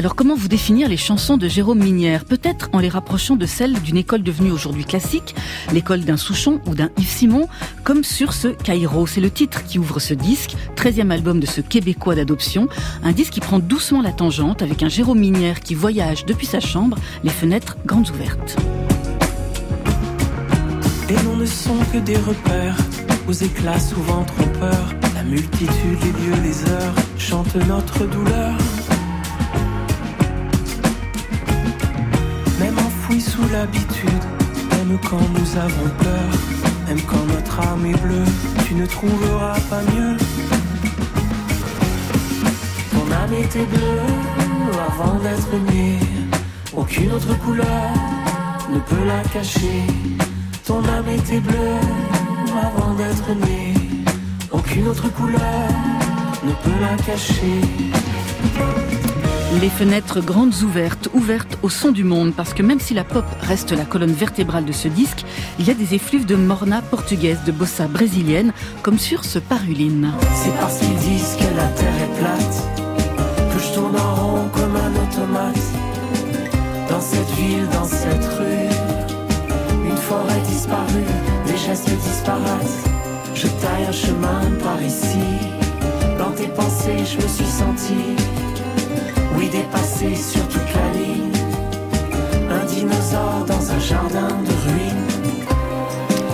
[0.00, 2.24] Alors comment vous définir les chansons de Jérôme Minière?
[2.24, 5.34] Peut-être en les rapprochant de celles d'une école devenue aujourd'hui classique,
[5.74, 7.48] l'école d'un Souchon ou d'un Yves Simon,
[7.84, 9.06] comme sur ce Cairo.
[9.06, 12.66] C'est le titre qui ouvre ce disque, 13e album de ce Québécois d'adoption,
[13.02, 16.60] un disque qui prend doucement la tangente avec un Jérôme Minière qui voyage depuis sa
[16.60, 18.56] chambre, les fenêtres grandes ouvertes.
[21.10, 22.78] Et l'on ne sont que des repères,
[23.28, 28.56] aux éclats souvent trompeurs, la multitude, les lieux, les heures, chante notre douleur.
[33.20, 34.24] Sous l'habitude,
[34.70, 36.30] même quand nous avons peur,
[36.86, 38.24] même quand notre âme est bleue,
[38.66, 40.16] tu ne trouveras pas mieux.
[42.92, 44.02] Ton âme était bleue
[44.88, 45.98] avant d'être née,
[46.74, 47.90] aucune autre couleur
[48.72, 49.82] ne peut la cacher.
[50.64, 51.80] Ton âme était bleue
[52.62, 53.74] avant d'être née,
[54.50, 55.68] aucune autre couleur
[56.44, 57.99] ne peut la cacher.
[59.58, 63.24] Les fenêtres grandes ouvertes, ouvertes au son du monde, parce que même si la pop
[63.40, 65.24] reste la colonne vertébrale de ce disque,
[65.58, 70.12] il y a des effluves de morna portugaise, de bossa brésilienne, comme sur ce paruline.
[70.36, 74.76] C'est parce qu'ils disent que la terre est plate, que je tourne en rond comme
[74.76, 75.56] un automate.
[76.88, 81.10] Dans cette ville, dans cette rue, une forêt disparue,
[81.46, 82.78] des gestes disparates.
[83.34, 85.18] Je taille un chemin par ici,
[86.18, 88.14] dans tes pensées, je me suis senti
[89.48, 90.80] dépassé sur toute la.
[92.50, 95.00] Un dinosaure dans un jardin de ruines.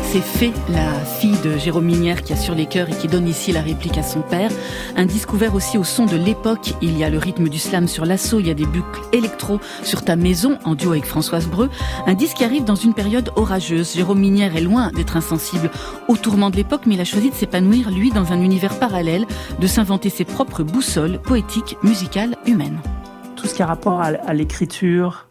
[0.03, 3.29] C'est Fée, la fille de Jérôme Minière qui a sur les cœurs et qui donne
[3.29, 4.51] ici la réplique à son père.
[4.97, 6.73] Un disque ouvert aussi au son de l'époque.
[6.81, 9.61] Il y a le rythme du slam sur l'assaut, il y a des boucles électro
[9.83, 11.69] sur ta maison en duo avec Françoise Breu.
[12.07, 13.93] Un disque qui arrive dans une période orageuse.
[13.95, 15.71] Jérôme Minière est loin d'être insensible
[16.09, 19.27] au tourment de l'époque, mais il a choisi de s'épanouir, lui, dans un univers parallèle,
[19.61, 22.81] de s'inventer ses propres boussoles poétiques, musicales, humaines
[23.47, 25.29] tout ce qui a rapport à, l'écriture.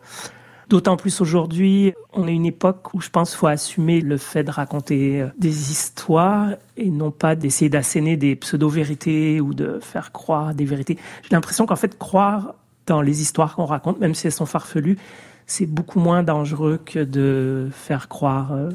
[0.70, 4.46] D'autant plus aujourd'hui, on est une époque où je pense qu'il faut assumer le fait
[4.46, 10.14] de raconter euh, des histoires et non pas d'essayer d'asséner des pseudo-vérités ou de faire
[10.14, 10.98] croire des vérités.
[11.24, 12.56] J'ai l'impression qu'en fait, croire
[12.86, 14.98] dans les histoires qu'on raconte, même si elles sont farfelues,
[15.46, 18.70] c'est beaucoup moins dangereux que de faire croire euh,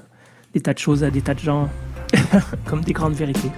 [0.53, 1.71] des tas de choses à des tas de gens
[2.67, 3.51] comme des grandes vérités.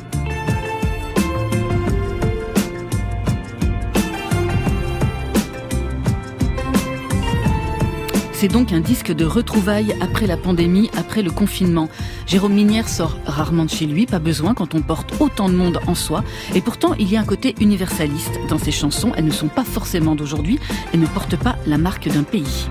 [8.43, 11.88] C'est donc un disque de retrouvailles après la pandémie, après le confinement.
[12.26, 15.78] Jérôme Minière sort rarement de chez lui, pas besoin quand on porte autant de monde
[15.86, 16.24] en soi.
[16.53, 19.12] Et pourtant, il y a un côté universaliste dans ses chansons.
[19.16, 20.59] Elles ne sont pas forcément d'aujourd'hui
[20.93, 22.66] et ne portent pas la marque d'un pays.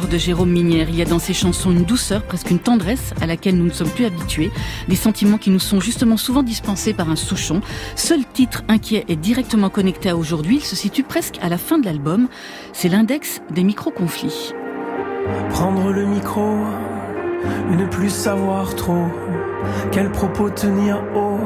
[0.00, 0.88] De Jérôme Minière.
[0.88, 3.70] Il y a dans ses chansons une douceur, presque une tendresse à laquelle nous ne
[3.70, 4.50] sommes plus habitués.
[4.88, 7.60] Des sentiments qui nous sont justement souvent dispensés par un souchon.
[7.94, 11.78] Seul titre inquiet et directement connecté à aujourd'hui, il se situe presque à la fin
[11.78, 12.28] de l'album.
[12.72, 14.52] C'est l'index des micro-conflits.
[15.50, 16.56] Prendre le micro,
[17.70, 19.06] ne plus savoir trop
[19.90, 21.38] quel propos tenir haut,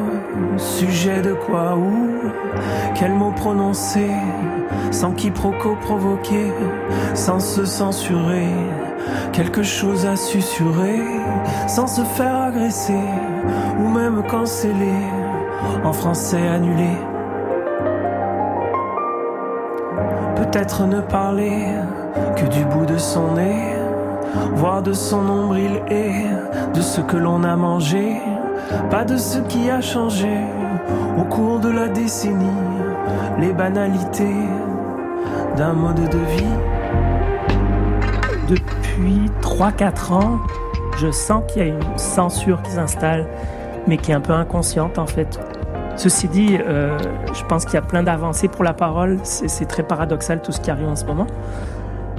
[0.56, 2.30] sujet de quoi ou
[2.94, 4.10] quel mot prononcer
[4.90, 6.52] sans quiproquo provoquer,
[7.14, 8.48] sans se censurer,
[9.32, 11.00] quelque chose à susurrer,
[11.66, 13.04] sans se faire agresser
[13.78, 15.02] ou même canceller,
[15.84, 16.90] en français annulé.
[20.36, 21.66] Peut-être ne parler
[22.36, 23.76] que du bout de son nez
[24.54, 26.12] voir de son nombril et
[26.74, 28.20] de ce que l'on a mangé,
[28.90, 30.40] pas de ce qui a changé
[31.18, 32.46] au cours de la décennie,
[33.38, 34.44] les banalités
[35.56, 36.54] d'un mode de vie.
[38.48, 40.40] Depuis 3-4 ans,
[40.98, 43.26] je sens qu'il y a une censure qui s'installe,
[43.86, 45.40] mais qui est un peu inconsciente en fait.
[45.96, 46.98] Ceci dit, euh,
[47.32, 49.18] je pense qu'il y a plein d'avancées pour la parole.
[49.24, 51.26] C'est très paradoxal tout ce qui arrive en ce moment.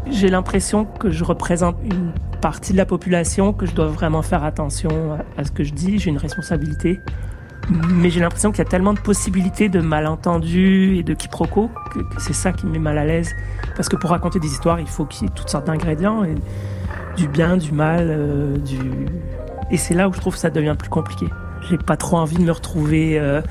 [0.10, 2.12] J'ai l'impression que je représente une
[2.42, 4.90] partie de la population, que je dois vraiment faire attention
[5.38, 6.00] à, ce que je dis.
[6.00, 7.02] J'ai une responsabilité.
[7.70, 12.00] Mais j'ai l'impression qu'il y a tellement de possibilités de malentendus et de quiproquos que,
[12.18, 13.36] c'est ça qui me met mal à l'aise.
[13.76, 16.24] Parce que pour raconter des histoires, il faut qu'il y ait toutes sortes d'ingrédients,
[17.18, 18.80] du bien, du mal, euh, du...
[19.70, 21.28] Et c'est là où je trouve que ça devient plus compliqué.
[21.70, 23.42] J'ai pas trop envie de me retrouver euh,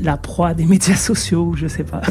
[0.00, 2.02] la proie des médias sociaux, je sais pas.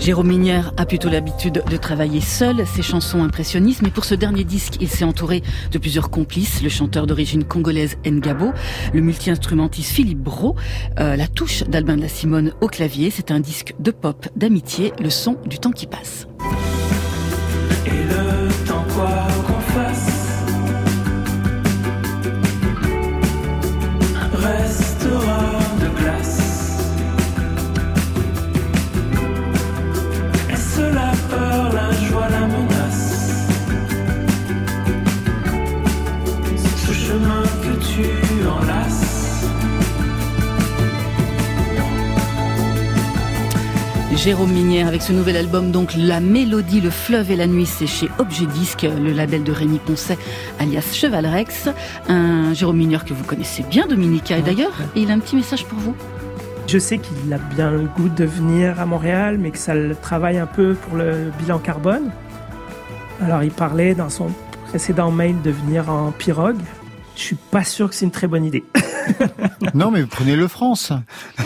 [0.00, 4.44] Jérôme Minière a plutôt l'habitude de travailler seul, ses chansons impressionnistes, mais pour ce dernier
[4.44, 8.52] disque, il s'est entouré de plusieurs complices, le chanteur d'origine congolaise Ngabo,
[8.94, 10.56] le multi-instrumentiste Philippe Bro,
[10.98, 14.94] euh, la touche d'Albin de la Simone au clavier, c'est un disque de pop, d'amitié,
[15.00, 16.26] le son du temps qui passe.
[44.16, 47.86] Jérôme Minière avec ce nouvel album, donc La Mélodie, le fleuve et la nuit, c'est
[47.86, 50.18] chez Objet Disque, le label de Rémi Poncet,
[50.58, 51.68] alias Cheval Rex.
[52.08, 55.64] Un Jérôme Minière que vous connaissez bien, Dominica, et d'ailleurs, il a un petit message
[55.64, 55.94] pour vous.
[56.66, 59.94] Je sais qu'il a bien le goût de venir à Montréal, mais que ça le
[59.94, 62.10] travaille un peu pour le bilan carbone.
[63.22, 64.28] Alors, il parlait dans son
[64.68, 66.60] précédent mail de venir en pirogue.
[67.16, 68.64] Je suis pas sûr que c'est une très bonne idée.
[69.74, 70.92] non, mais prenez le France.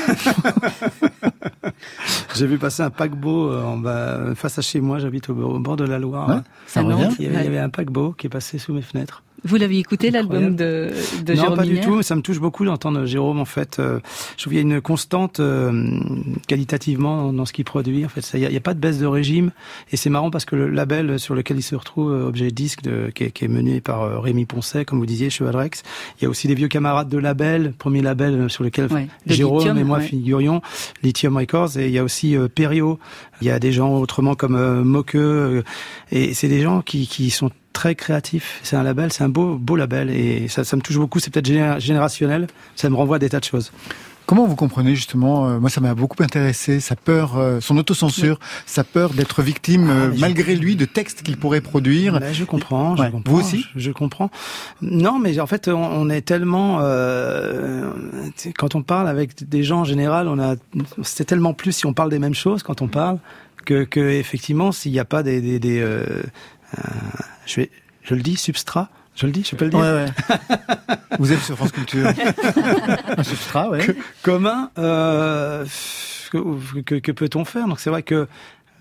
[2.34, 5.76] J'ai vu passer un paquebot euh, en bas, face à chez moi, j'habite au, bord
[5.76, 6.42] de la Loire.
[6.66, 7.08] ça revient.
[7.18, 9.22] Il y avait un paquebot qui est passé sous mes fenêtres.
[9.44, 10.90] Vous l'avez écouté l'album de,
[11.22, 13.40] de non, pas du tout, mais ça me touche beaucoup d'entendre Jérôme.
[13.40, 14.00] En fait, euh,
[14.36, 16.00] je trouve qu'il y a une constante euh,
[16.48, 18.06] qualitativement dans ce qu'il produit.
[18.06, 19.50] En fait, il n'y a, pas de baisse de régime,
[19.92, 22.82] et c'est marrant parce que le label sur lequel il se retrouve, euh, Objet Disque,
[22.82, 25.82] de, qui, est, qui, est, mené par Rémi Poncet, comme vous disiez, Cheval Rex.
[26.18, 28.88] Il y a aussi des vieux camarades de label, premier label sur lequel
[29.26, 30.62] Jérôme et moi figurions,
[31.02, 32.98] Lithium Records, et il y a aussi Perio.
[33.42, 35.64] Il y a des gens autrement comme Moqueux,
[36.10, 38.60] et c'est des gens qui, qui sont très créatif.
[38.62, 41.18] C'est un label, c'est un beau, beau label et ça, ça me touche beaucoup.
[41.18, 42.46] C'est peut-être générationnel.
[42.76, 43.70] Ça me renvoie à des tas de choses.
[44.26, 46.80] Comment vous comprenez justement euh, Moi, ça m'a beaucoup intéressé.
[46.80, 51.22] Sa peur, euh, son autocensure, sa peur d'être victime, ah, euh, malgré lui, de textes
[51.22, 52.20] qu'il pourrait produire.
[52.20, 52.96] Ben, je comprends.
[52.96, 53.66] Je comprends vous aussi?
[53.76, 54.30] je, comprends.
[54.80, 56.78] Non, mais en fait, on, est tellement.
[58.56, 60.56] quand on parle avec des gens en général, on a.
[61.02, 63.18] C'est tellement plus si on parle des mêmes choses quand on parle
[63.66, 65.82] que, que effectivement, s'il n'y a pas des, des, des
[67.46, 67.70] je, vais,
[68.02, 68.88] je le dis, substrat.
[69.14, 69.80] Je le dis, je peux le dire.
[69.80, 70.06] Ouais, ouais.
[71.18, 72.08] Vous êtes sur France Culture.
[73.16, 73.86] un substrat, ouais.
[74.22, 75.64] commun, euh,
[76.32, 77.68] que, que, peut-on faire?
[77.68, 78.26] Donc c'est vrai que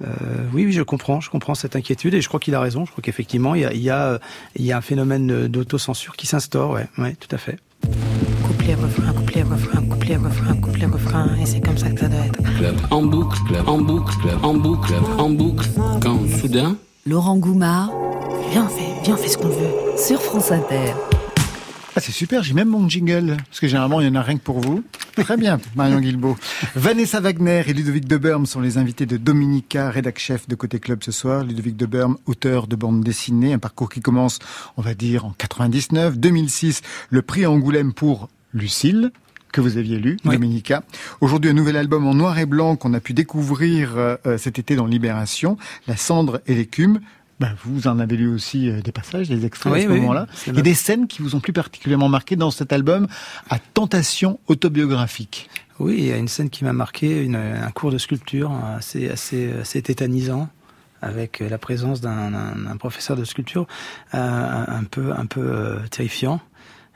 [0.03, 0.07] euh,
[0.53, 2.85] oui, oui, je comprends, je comprends cette inquiétude et je crois qu'il a raison.
[2.85, 4.19] Je crois qu'effectivement, il y a, il y, a,
[4.55, 7.59] il y a un phénomène d'autocensure qui s'instaure, ouais, ouais, tout à fait.
[8.43, 12.25] Couplet, refrain, couplet, refrain, couplet, refrain, couplet, refrain, et c'est comme ça que ça doit
[12.25, 12.91] être.
[12.91, 13.37] En boucle,
[13.67, 15.67] en boucle, en boucle, en boucle,
[16.01, 16.75] quand soudain.
[17.05, 17.91] Laurent Goumard
[18.51, 19.97] Viens, fais, viens, fais ce qu'on veut.
[19.97, 20.93] Sur France Inter.
[21.95, 24.37] Ah, c'est super, j'ai même mon jingle, parce que généralement, il y en a rien
[24.37, 24.85] que pour vous.
[25.17, 26.37] Très bien, Marion Guilbault.
[26.75, 31.03] Vanessa Wagner et Ludovic Deberme sont les invités de Dominica, rédac chef de Côté Club
[31.03, 31.43] ce soir.
[31.43, 34.39] Ludovic Deberme, auteur de bande dessinée, un parcours qui commence,
[34.77, 36.17] on va dire, en 99.
[36.17, 39.11] 2006, le prix Angoulême pour Lucille,
[39.53, 40.83] que vous aviez lu, Dominica.
[41.21, 44.75] Aujourd'hui, un nouvel album en noir et blanc qu'on a pu découvrir euh, cet été
[44.75, 46.99] dans Libération, La cendre et l'écume.
[47.39, 50.27] Ben, vous en avez lu aussi euh, des passages, des extraits à ce moment-là.
[50.47, 53.07] Et des scènes qui vous ont plus particulièrement marqué dans cet album
[53.49, 55.49] à tentation autobiographique.
[55.79, 59.09] Oui, il y a une scène qui m'a marqué, une, un cours de sculpture assez,
[59.09, 60.49] assez, assez tétanisant
[61.03, 63.67] avec la présence d'un professeur de sculpture
[64.13, 66.39] euh, un peu, un peu euh, terrifiant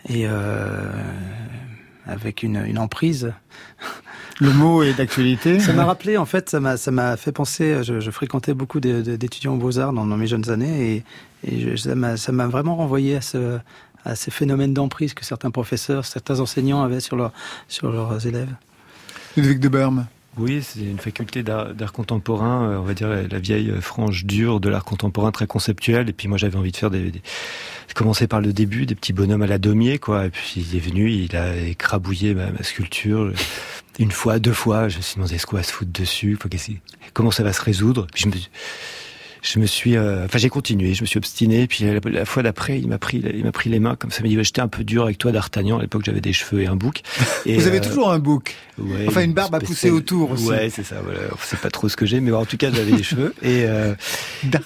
[0.07, 0.89] et euh,
[2.07, 3.33] avec une, une emprise
[4.39, 5.59] le mot est d'actualité.
[5.59, 7.83] Ça m'a rappelé, en fait, ça m'a, ça m'a fait penser.
[7.83, 11.03] Je, je fréquentais beaucoup d'étudiants aux beaux arts dans, mes jeunes années,
[11.43, 13.57] et, et ça, m'a, ça m'a vraiment renvoyé à ce,
[14.05, 17.31] à ces phénomènes d'emprise que certains professeurs, certains enseignants avaient sur, leur,
[17.67, 18.53] sur leurs élèves.
[19.35, 20.07] Ludwig de Berme.
[20.37, 24.69] Oui, c'est une faculté d'art contemporain, euh, on va dire la, vieille frange dure de
[24.69, 26.09] l'art contemporain très conceptuel.
[26.09, 27.21] Et puis moi, j'avais envie de faire des, des
[27.97, 30.25] commencer par le début, des petits bonhommes à la daumier, quoi.
[30.25, 33.33] Et puis il est venu, il a écrabouillé ma, sculpture
[33.99, 34.87] une fois, deux fois.
[34.87, 36.37] Je me suis demandé ce qu'on va se foutre dessus,
[37.13, 38.05] comment ça va se résoudre?
[39.41, 41.67] Je me suis, euh, enfin j'ai continué, je me suis obstiné.
[41.67, 44.19] Puis la, fois d'après, il m'a pris, il m'a pris les mains comme ça.
[44.19, 45.77] Il m'a dit, j'étais un peu dur avec toi, d'Artagnan.
[45.79, 47.01] À l'époque, j'avais des cheveux et un bouc.
[47.45, 48.55] Et, Vous avez euh, toujours un bouc.
[49.07, 50.47] enfin une barbe à pousser autour aussi.
[50.47, 50.97] Ouais, c'est ça.
[51.03, 51.19] Voilà.
[51.41, 53.33] C'est pas trop ce que j'ai, mais en tout cas, j'avais des cheveux.
[53.41, 53.95] Et, euh,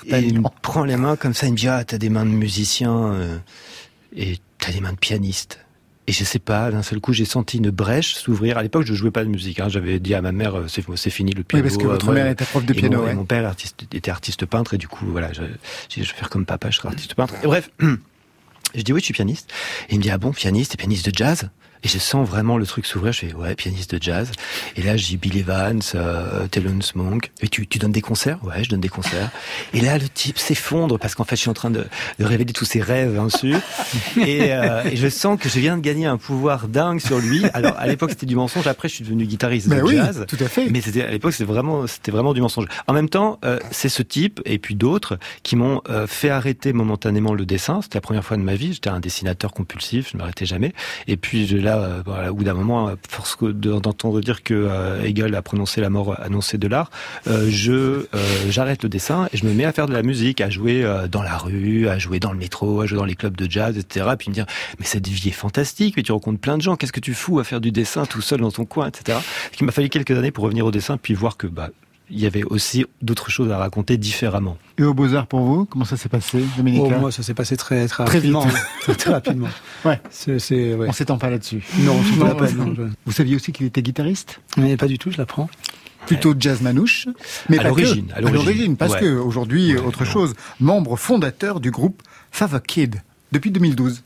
[0.05, 1.47] et, il me prend les mains comme ça.
[1.47, 3.37] Il me dit, ah, t'as des mains de musicien euh,
[4.15, 5.59] et t'as des mains de pianiste.
[6.11, 8.57] Et je sais pas, d'un seul coup, j'ai senti une brèche s'ouvrir.
[8.57, 9.61] À l'époque, je jouais pas de musique.
[9.61, 9.69] Hein.
[9.69, 11.63] J'avais dit à ma mère, euh, c'est fini le piano.
[11.63, 13.05] Oui, parce que votre mère était prof de piano.
[13.05, 15.43] Mon, mon père artiste, était artiste peintre, et du coup, voilà, je,
[15.89, 17.35] je vais faire comme papa, je serai artiste peintre.
[17.41, 19.53] Et bref, je dis oui, je suis pianiste.
[19.87, 21.49] Et il me dit ah bon, pianiste, et pianiste de jazz?
[21.83, 23.13] Et je sens vraiment le truc s'ouvrir.
[23.13, 24.31] Je fais, ouais, pianiste de jazz.
[24.75, 26.47] Et là, j'ai Bill Evans, euh,
[26.95, 27.31] Monk.
[27.41, 28.37] Et tu, tu donnes des concerts?
[28.43, 29.29] Ouais, je donne des concerts.
[29.73, 31.85] Et là, le type s'effondre parce qu'en fait, je suis en train de,
[32.19, 33.55] de révéler tous ses rêves insus.
[34.17, 37.43] et, euh, et je sens que je viens de gagner un pouvoir dingue sur lui.
[37.53, 38.67] Alors, à l'époque, c'était du mensonge.
[38.67, 40.25] Après, je suis devenu guitariste de oui, jazz.
[40.27, 40.69] tout à fait.
[40.69, 42.65] Mais c'était, à l'époque, c'était vraiment, c'était vraiment du mensonge.
[42.87, 46.73] En même temps, euh, c'est ce type et puis d'autres qui m'ont euh, fait arrêter
[46.73, 47.81] momentanément le dessin.
[47.81, 48.73] C'était la première fois de ma vie.
[48.73, 50.11] J'étais un dessinateur compulsif.
[50.11, 50.73] Je ne m'arrêtais jamais.
[51.07, 55.35] Et puis, là, euh, voilà, au bout d'un moment, force d'entendre dire que euh, Hegel
[55.35, 56.89] a prononcé la mort annoncée de l'art,
[57.27, 58.05] euh, euh,
[58.49, 61.21] j'arrête le dessin et je me mets à faire de la musique, à jouer dans
[61.21, 64.07] la rue, à jouer dans le métro, à jouer dans les clubs de jazz, etc.
[64.17, 64.45] Puis me dire,
[64.79, 67.39] mais cette vie est fantastique, mais tu rencontres plein de gens, qu'est-ce que tu fous
[67.39, 69.19] à faire du dessin tout seul dans ton coin, etc.
[69.59, 71.69] Il m'a fallu quelques années pour revenir au dessin, puis voir que bah,
[72.11, 74.57] il y avait aussi d'autres choses à raconter différemment.
[74.77, 77.55] Et au Beaux-Arts pour vous, comment ça s'est passé, Dominique oh, Moi, ça s'est passé
[77.55, 78.45] très, très, rapidement.
[78.45, 78.97] Vite.
[78.97, 79.47] très rapidement.
[79.83, 79.99] Ouais.
[80.11, 80.87] C'est, ouais.
[80.87, 81.63] On s'étend pas là-dessus.
[81.79, 82.45] Non, je pas
[83.05, 85.49] Vous saviez aussi qu'il était guitariste Mais pas du tout, je l'apprends.
[86.05, 87.07] Plutôt jazz manouche,
[87.49, 88.11] mais à l'origine.
[88.15, 93.01] À l'origine, parce que aujourd'hui, autre chose, membre fondateur du groupe Fava Kid
[93.31, 94.03] depuis 2012.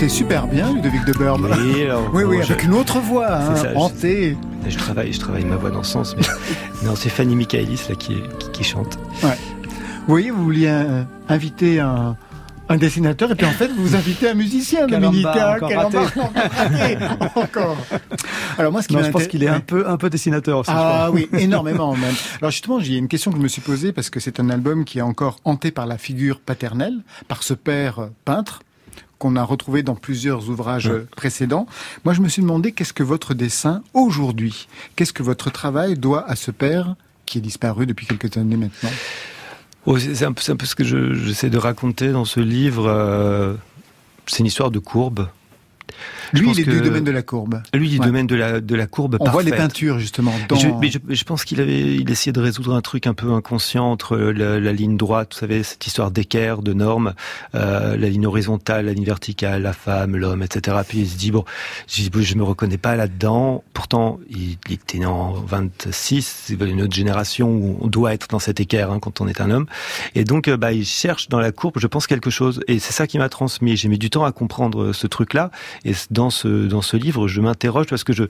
[0.00, 1.48] Chantez super bien, Ludovic de Burme.
[1.60, 4.36] Oui, oui, oui avec une autre voix, hein, hantée.
[4.66, 6.22] Je, travaille, je travaille ma voix dans ce sens, mais
[6.86, 8.16] non, c'est Fanny Michaelis là qui,
[8.52, 8.98] qui, chante.
[9.22, 9.36] Ouais.
[9.60, 12.16] Vous voyez, vous vouliez euh, inviter un,
[12.70, 15.90] un dessinateur et puis en fait vous invitez un musicien Dominique encore,
[17.34, 17.76] encore
[18.56, 21.10] alors moi ce qui je pense qu'il est un peu un peu dessinateur aussi ah
[21.12, 24.20] oui énormément même alors justement j'ai une question que je me suis posée parce que
[24.20, 28.60] c'est un album qui est encore hanté par la figure paternelle par ce père peintre
[29.20, 31.66] qu'on a retrouvé dans plusieurs ouvrages précédents.
[32.04, 34.66] Moi, je me suis demandé qu'est-ce que votre dessin aujourd'hui,
[34.96, 36.96] qu'est-ce que votre travail doit à ce père
[37.26, 38.90] qui est disparu depuis quelques années maintenant?
[39.84, 42.86] Oh, C'est un, peu ce que j'essaie de raconter dans ce livre.
[42.88, 43.54] Euh,
[44.26, 45.28] c'est une histoire de courbe.
[46.32, 47.62] Lui, il est du domaine de la courbe.
[47.74, 50.32] Lui, du domaine de la, de la courbe On voit les peintures, justement.
[50.48, 50.56] Dans...
[50.56, 53.90] Je, mais je, pense qu'il avait, il essayait de résoudre un truc un peu inconscient
[53.90, 57.14] entre la, la ligne droite, vous savez, cette histoire d'équerre, de normes,
[57.54, 60.78] euh, la ligne horizontale, la ligne verticale, la femme, l'homme, etc.
[60.86, 61.44] Puis il se dit, bon,
[61.88, 63.64] je, me reconnais pas là-dedans.
[63.72, 68.28] Pourtant, il, il, était né en 26, c'est une autre génération où on doit être
[68.28, 69.66] dans cette équerre hein, quand on est un homme.
[70.14, 72.60] Et donc, euh, bah, il cherche dans la courbe, je pense, quelque chose.
[72.68, 73.76] Et c'est ça qui m'a transmis.
[73.76, 75.50] J'ai mis du temps à comprendre ce truc-là.
[75.84, 78.24] Et dans ce dans ce livre, je m'interroge parce que je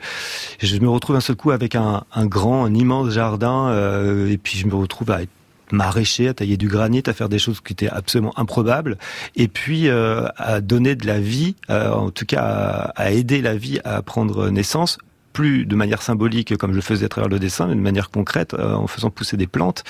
[0.61, 4.38] je me retrouve un seul coup avec un, un grand, un immense jardin, euh, et
[4.38, 5.30] puis je me retrouve à être
[5.72, 8.99] maraîcher, à tailler du granit, à faire des choses qui étaient absolument improbables,
[9.36, 13.57] et puis euh, à donner de la vie, euh, en tout cas à, aider la
[13.57, 14.99] vie à prendre naissance
[15.32, 18.11] plus de manière symbolique comme je le faisais à travers le dessin, mais de manière
[18.11, 19.84] concrète en faisant pousser des plantes,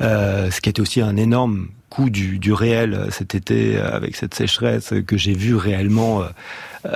[0.00, 1.68] ce qui était aussi un énorme
[2.06, 6.22] du, du réel cet été avec cette sécheresse que j'ai vu réellement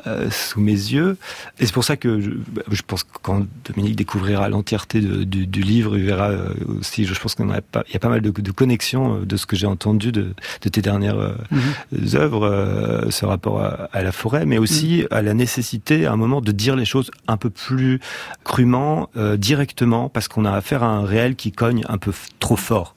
[0.06, 1.16] euh, sous mes yeux.
[1.58, 5.46] Et c'est pour ça que je, bah, je, pense que quand Dominique découvrira l'entièreté du,
[5.46, 8.50] du, livre, il verra euh, aussi, je, pense qu'il y, a pas mal de, de
[8.52, 12.16] connexions euh, de ce que j'ai entendu de, de, tes dernières mm-hmm.
[12.16, 15.14] œuvres, ce rapport à, à, la forêt, mais aussi mm.
[15.14, 17.98] à la nécessité à un moment de dire les choses un peu plus
[18.44, 22.94] crûment, directement, parce qu'on a affaire à un réel qui cogne un peu trop fort.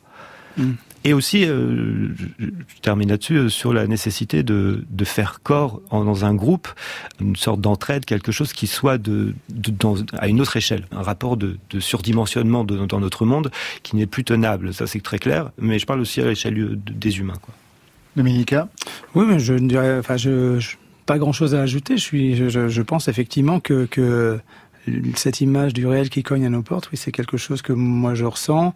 [0.57, 0.73] Mm.
[1.07, 6.03] Et aussi, euh, je termine là-dessus, euh, sur la nécessité de, de faire corps en,
[6.03, 6.67] dans un groupe,
[7.21, 11.03] une sorte d'entraide, quelque chose qui soit de, de dans, à une autre échelle, un
[11.03, 13.51] rapport de, de surdimensionnement de, dans notre monde
[13.83, 14.73] qui n'est plus tenable.
[14.73, 15.51] Ça, c'est très clair.
[15.59, 17.37] Mais je parle aussi à l'échelle des humains.
[17.39, 17.53] Quoi.
[18.15, 18.67] Dominica?
[19.13, 20.59] Oui, mais je ne dirais, enfin, je,
[21.05, 21.97] pas grand chose à ajouter.
[21.97, 24.39] Je suis, je, je pense effectivement que, que
[25.15, 28.13] cette image du réel qui cogne à nos portes, oui, c'est quelque chose que moi
[28.15, 28.73] je ressens.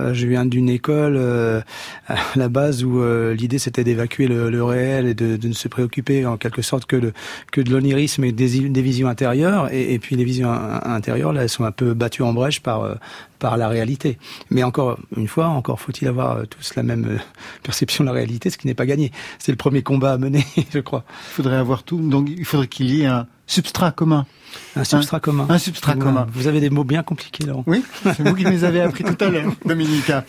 [0.00, 1.60] Euh, je viens d'une école euh,
[2.08, 5.68] à la base où euh, l'idée c'était d'évacuer le, réel et de, de, ne se
[5.68, 7.12] préoccuper en quelque sorte que de,
[7.50, 9.72] que de l'onirisme et des, des, visions intérieures.
[9.72, 12.96] Et, et, puis les visions intérieures, là, elles sont un peu battues en brèche par
[13.42, 14.18] par la réalité.
[14.50, 17.18] Mais encore une fois, encore faut-il avoir tous la même
[17.64, 19.10] perception de la réalité, ce qui n'est pas gagné.
[19.40, 21.04] C'est le premier combat à mener, je crois.
[21.30, 22.00] Il faudrait avoir tout.
[22.00, 24.26] Donc il faudrait qu'il y ait un substrat commun.
[24.76, 25.46] Un substrat commun.
[25.48, 26.26] Un substrat commun.
[26.32, 27.54] Vous avez des mots bien compliqués, là.
[27.66, 30.24] Oui, c'est vous qui les avez appris tout à l'heure, Dominica.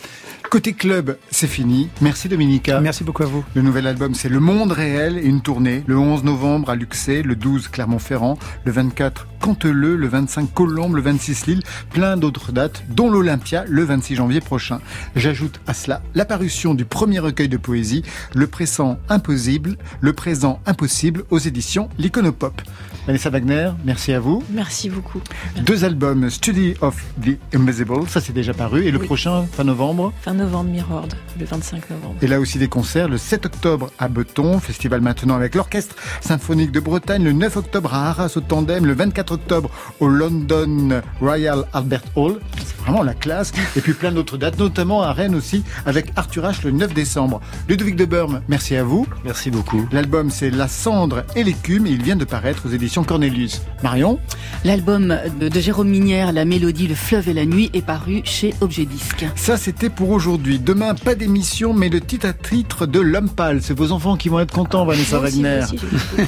[0.50, 1.90] Côté club, c'est fini.
[2.02, 2.80] Merci Dominica.
[2.80, 3.44] Merci beaucoup à vous.
[3.56, 5.84] Le nouvel album, c'est Le Monde Réel et une tournée.
[5.88, 11.02] Le 11 novembre à Luxé, le 12 Clermont-Ferrand, le 24 Canteleu, le 25 Colombes, le
[11.02, 14.80] 26 Lille, plein d'autres dates, dont l'Olympia le 26 janvier prochain.
[15.16, 18.04] J'ajoute à cela la parution du premier recueil de poésie,
[18.36, 22.62] Le présent impossible, Le présent impossible aux éditions L'Iconopop.
[23.06, 24.42] Vanessa Wagner, merci à vous.
[24.50, 25.20] Merci beaucoup.
[25.66, 30.14] Deux albums, Study of the Invisible, ça c'est déjà paru, et le prochain, fin novembre
[30.22, 32.16] Fin novembre, Mirror, le 25 novembre.
[32.22, 36.72] Et là aussi des concerts, le 7 octobre à Beton, festival maintenant avec l'Orchestre Symphonique
[36.72, 41.66] de Bretagne, le 9 octobre à Arras au Tandem, le 24 octobre au London Royal
[41.74, 45.66] Albert Hall, c'est vraiment la classe, et puis plein d'autres dates, notamment à Rennes aussi,
[45.86, 47.42] avec Arthur H le 9 décembre.
[47.68, 49.06] Ludovic de Burme, merci à vous.
[49.26, 49.86] Merci beaucoup.
[49.92, 53.64] L'album c'est La cendre et l'écume, et il vient de paraître aux éditions Cornelius.
[53.82, 54.20] Marion
[54.64, 58.86] L'album de Jérôme Minière, La Mélodie, Le Fleuve et la Nuit, est paru chez Objet
[58.86, 59.26] Disque.
[59.36, 60.60] Ça, c'était pour aujourd'hui.
[60.60, 63.62] Demain, pas d'émission, mais le titre à titre de L'Homme Pâle.
[63.64, 65.62] C'est vos enfants qui vont être contents, Vanessa Wagner.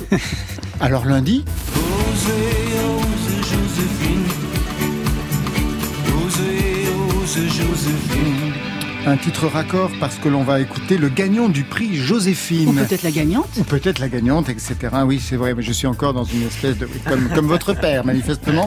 [0.80, 1.46] Alors lundi
[9.06, 12.70] un titre raccord parce que l'on va écouter le gagnant du prix Joséphine.
[12.70, 13.50] Ou peut-être la gagnante.
[13.58, 14.76] Ou peut-être la gagnante, etc.
[15.06, 16.88] Oui, c'est vrai, mais je suis encore dans une espèce de...
[17.08, 18.66] Comme, comme votre père, manifestement.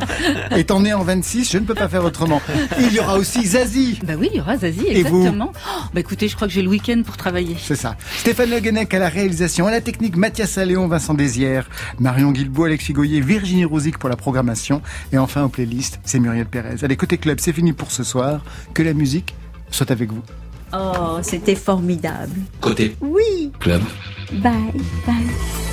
[0.55, 2.41] Étant né en 26, je ne peux pas faire autrement.
[2.79, 3.99] Il y aura aussi Zazie.
[4.05, 5.53] Bah oui, il y aura Zazie, exactement.
[5.55, 7.57] Oh, bah écoutez, je crois que j'ai le week-end pour travailler.
[7.61, 7.97] C'est ça.
[8.17, 11.69] Stéphane Le Guenec à la réalisation, à la technique, Mathias Alléon, Vincent Désière,
[11.99, 14.83] Marion Guilbault, Alexis Goyer, Virginie Rosic pour la programmation.
[15.13, 16.77] Et enfin, aux playlists, c'est Muriel Pérez.
[16.83, 18.45] Allez, côté club, c'est fini pour ce soir.
[18.75, 19.35] Que la musique
[19.71, 20.23] soit avec vous.
[20.73, 22.37] Oh, c'était formidable.
[22.61, 22.97] Côté.
[23.01, 23.53] Oui.
[23.59, 23.83] Club.
[24.33, 24.73] Bye,
[25.07, 25.68] bye.